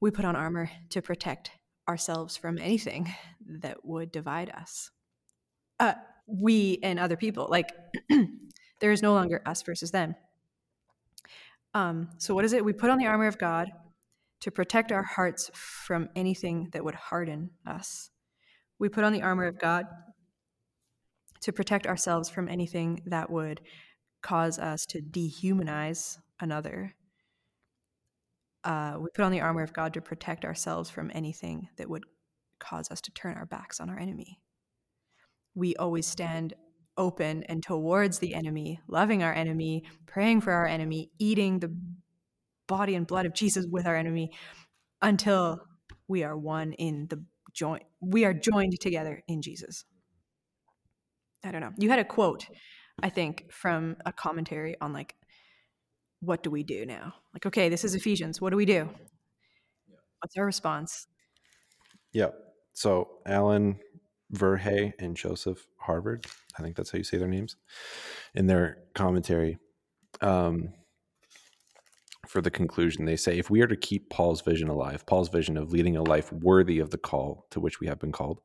[0.00, 1.50] We put on armor to protect
[1.86, 3.14] ourselves from anything
[3.46, 4.90] that would divide us.
[5.78, 5.94] Uh,
[6.26, 7.46] we and other people.
[7.50, 7.70] Like
[8.80, 10.14] there is no longer us versus them.
[11.74, 12.64] Um, so what is it?
[12.64, 13.68] We put on the armor of God
[14.40, 18.10] to protect our hearts from anything that would harden us.
[18.78, 19.86] We put on the armor of God
[21.40, 23.60] to protect ourselves from anything that would
[24.22, 26.94] cause us to dehumanize another.
[28.64, 32.04] Uh, we put on the armor of God to protect ourselves from anything that would
[32.58, 34.40] cause us to turn our backs on our enemy.
[35.56, 36.54] We always stand
[36.98, 41.74] open and towards the enemy, loving our enemy, praying for our enemy, eating the
[42.68, 44.32] body and blood of Jesus with our enemy
[45.02, 45.62] until
[46.08, 47.82] we are one in the joint.
[48.00, 49.84] We are joined together in Jesus.
[51.44, 51.72] I don't know.
[51.78, 52.46] You had a quote,
[53.02, 55.14] I think, from a commentary on like,
[56.20, 57.14] what do we do now?
[57.32, 58.40] Like, okay, this is Ephesians.
[58.40, 58.88] What do we do?
[60.20, 61.06] What's our response?
[62.12, 62.30] Yeah.
[62.72, 63.78] So Allen
[64.34, 66.26] Verhey and Joseph Harvard,
[66.58, 67.56] I think that's how you say their names,
[68.34, 69.58] in their commentary
[70.20, 70.70] um,
[72.26, 75.56] for the conclusion, they say if we are to keep Paul's vision alive, Paul's vision
[75.56, 78.40] of leading a life worthy of the call to which we have been called,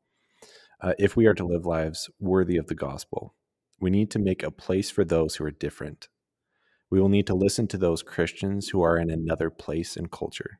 [0.81, 3.35] Uh, if we are to live lives worthy of the gospel,
[3.79, 6.09] we need to make a place for those who are different.
[6.89, 10.59] We will need to listen to those Christians who are in another place and culture.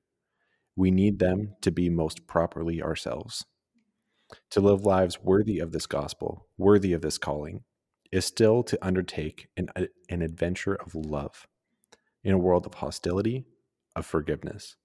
[0.76, 3.46] We need them to be most properly ourselves.
[4.52, 7.64] To live lives worthy of this gospel, worthy of this calling,
[8.12, 11.48] is still to undertake an, uh, an adventure of love
[12.24, 13.46] in a world of hostility,
[13.96, 14.76] of forgiveness,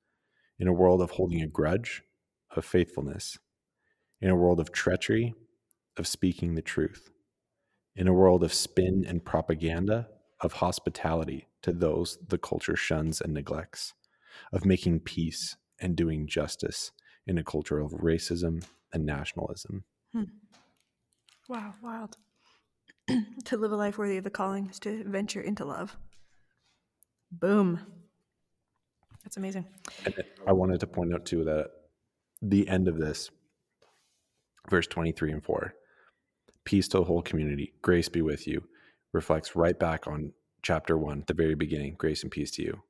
[0.58, 2.02] in a world of holding a grudge,
[2.54, 3.38] of faithfulness,
[4.20, 5.34] in a world of treachery,
[5.96, 7.10] of speaking the truth,
[7.94, 10.08] in a world of spin and propaganda,
[10.40, 13.94] of hospitality to those the culture shuns and neglects,
[14.52, 16.92] of making peace and doing justice
[17.26, 18.62] in a culture of racism
[18.92, 19.84] and nationalism.
[20.12, 20.24] Hmm.
[21.48, 22.16] Wow, wild.
[23.44, 25.96] to live a life worthy of the calling is to venture into love.
[27.30, 27.80] Boom.
[29.22, 29.66] That's amazing.
[30.04, 30.14] And
[30.46, 31.70] I wanted to point out too that
[32.42, 33.30] the end of this,
[34.70, 35.74] verse 23 and 4,
[36.64, 38.62] peace to the whole community, grace be with you,
[39.12, 40.32] reflects right back on
[40.62, 42.82] chapter one, the very beginning, grace and peace to you.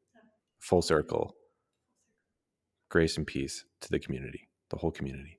[0.61, 1.37] Full circle,
[2.89, 5.36] grace and peace to the community, the whole community.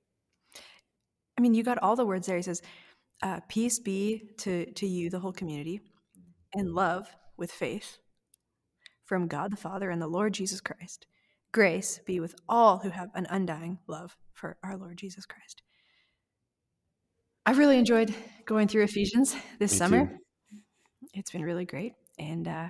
[1.38, 2.36] I mean, you got all the words there.
[2.36, 2.62] He says,
[3.22, 5.80] uh, peace be to, to you, the whole community,
[6.54, 7.98] and love with faith
[9.04, 11.06] from God the Father and the Lord Jesus Christ.
[11.52, 15.62] Grace be with all who have an undying love for our Lord Jesus Christ.
[17.46, 18.12] I've really enjoyed
[18.44, 20.06] going through Ephesians this Me summer.
[20.06, 20.58] Too.
[21.14, 21.94] It's been really great.
[22.18, 22.68] And uh,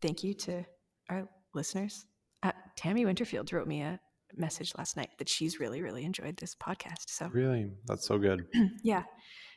[0.00, 0.64] thank you to
[1.08, 2.04] our listeners.
[2.42, 3.98] Uh, Tammy Winterfield wrote me a
[4.36, 7.08] message last night that she's really, really enjoyed this podcast.
[7.08, 8.46] So, really, that's so good.
[8.82, 9.04] yeah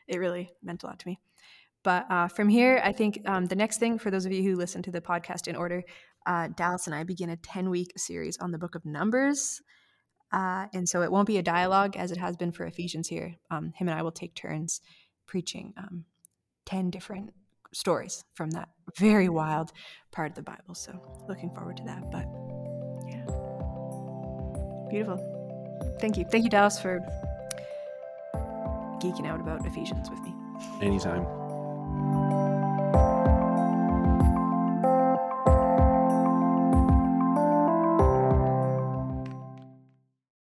[0.07, 1.19] it really meant a lot to me.
[1.83, 4.55] But uh, from here, I think um, the next thing for those of you who
[4.55, 5.83] listen to the podcast in order,
[6.25, 9.61] uh, Dallas and I begin a 10 week series on the book of Numbers.
[10.33, 13.35] Uh, and so it won't be a dialogue as it has been for Ephesians here.
[13.49, 14.81] Um, him and I will take turns
[15.25, 16.03] preaching um,
[16.65, 17.31] 10 different
[17.73, 19.71] stories from that very wild
[20.11, 20.75] part of the Bible.
[20.75, 22.11] So looking forward to that.
[22.11, 22.25] But
[24.89, 25.17] beautiful.
[25.99, 26.25] Thank you.
[26.25, 26.99] Thank you, Dallas, for
[29.01, 30.33] geeking out about Ephesians with me.
[30.81, 31.46] Anytime.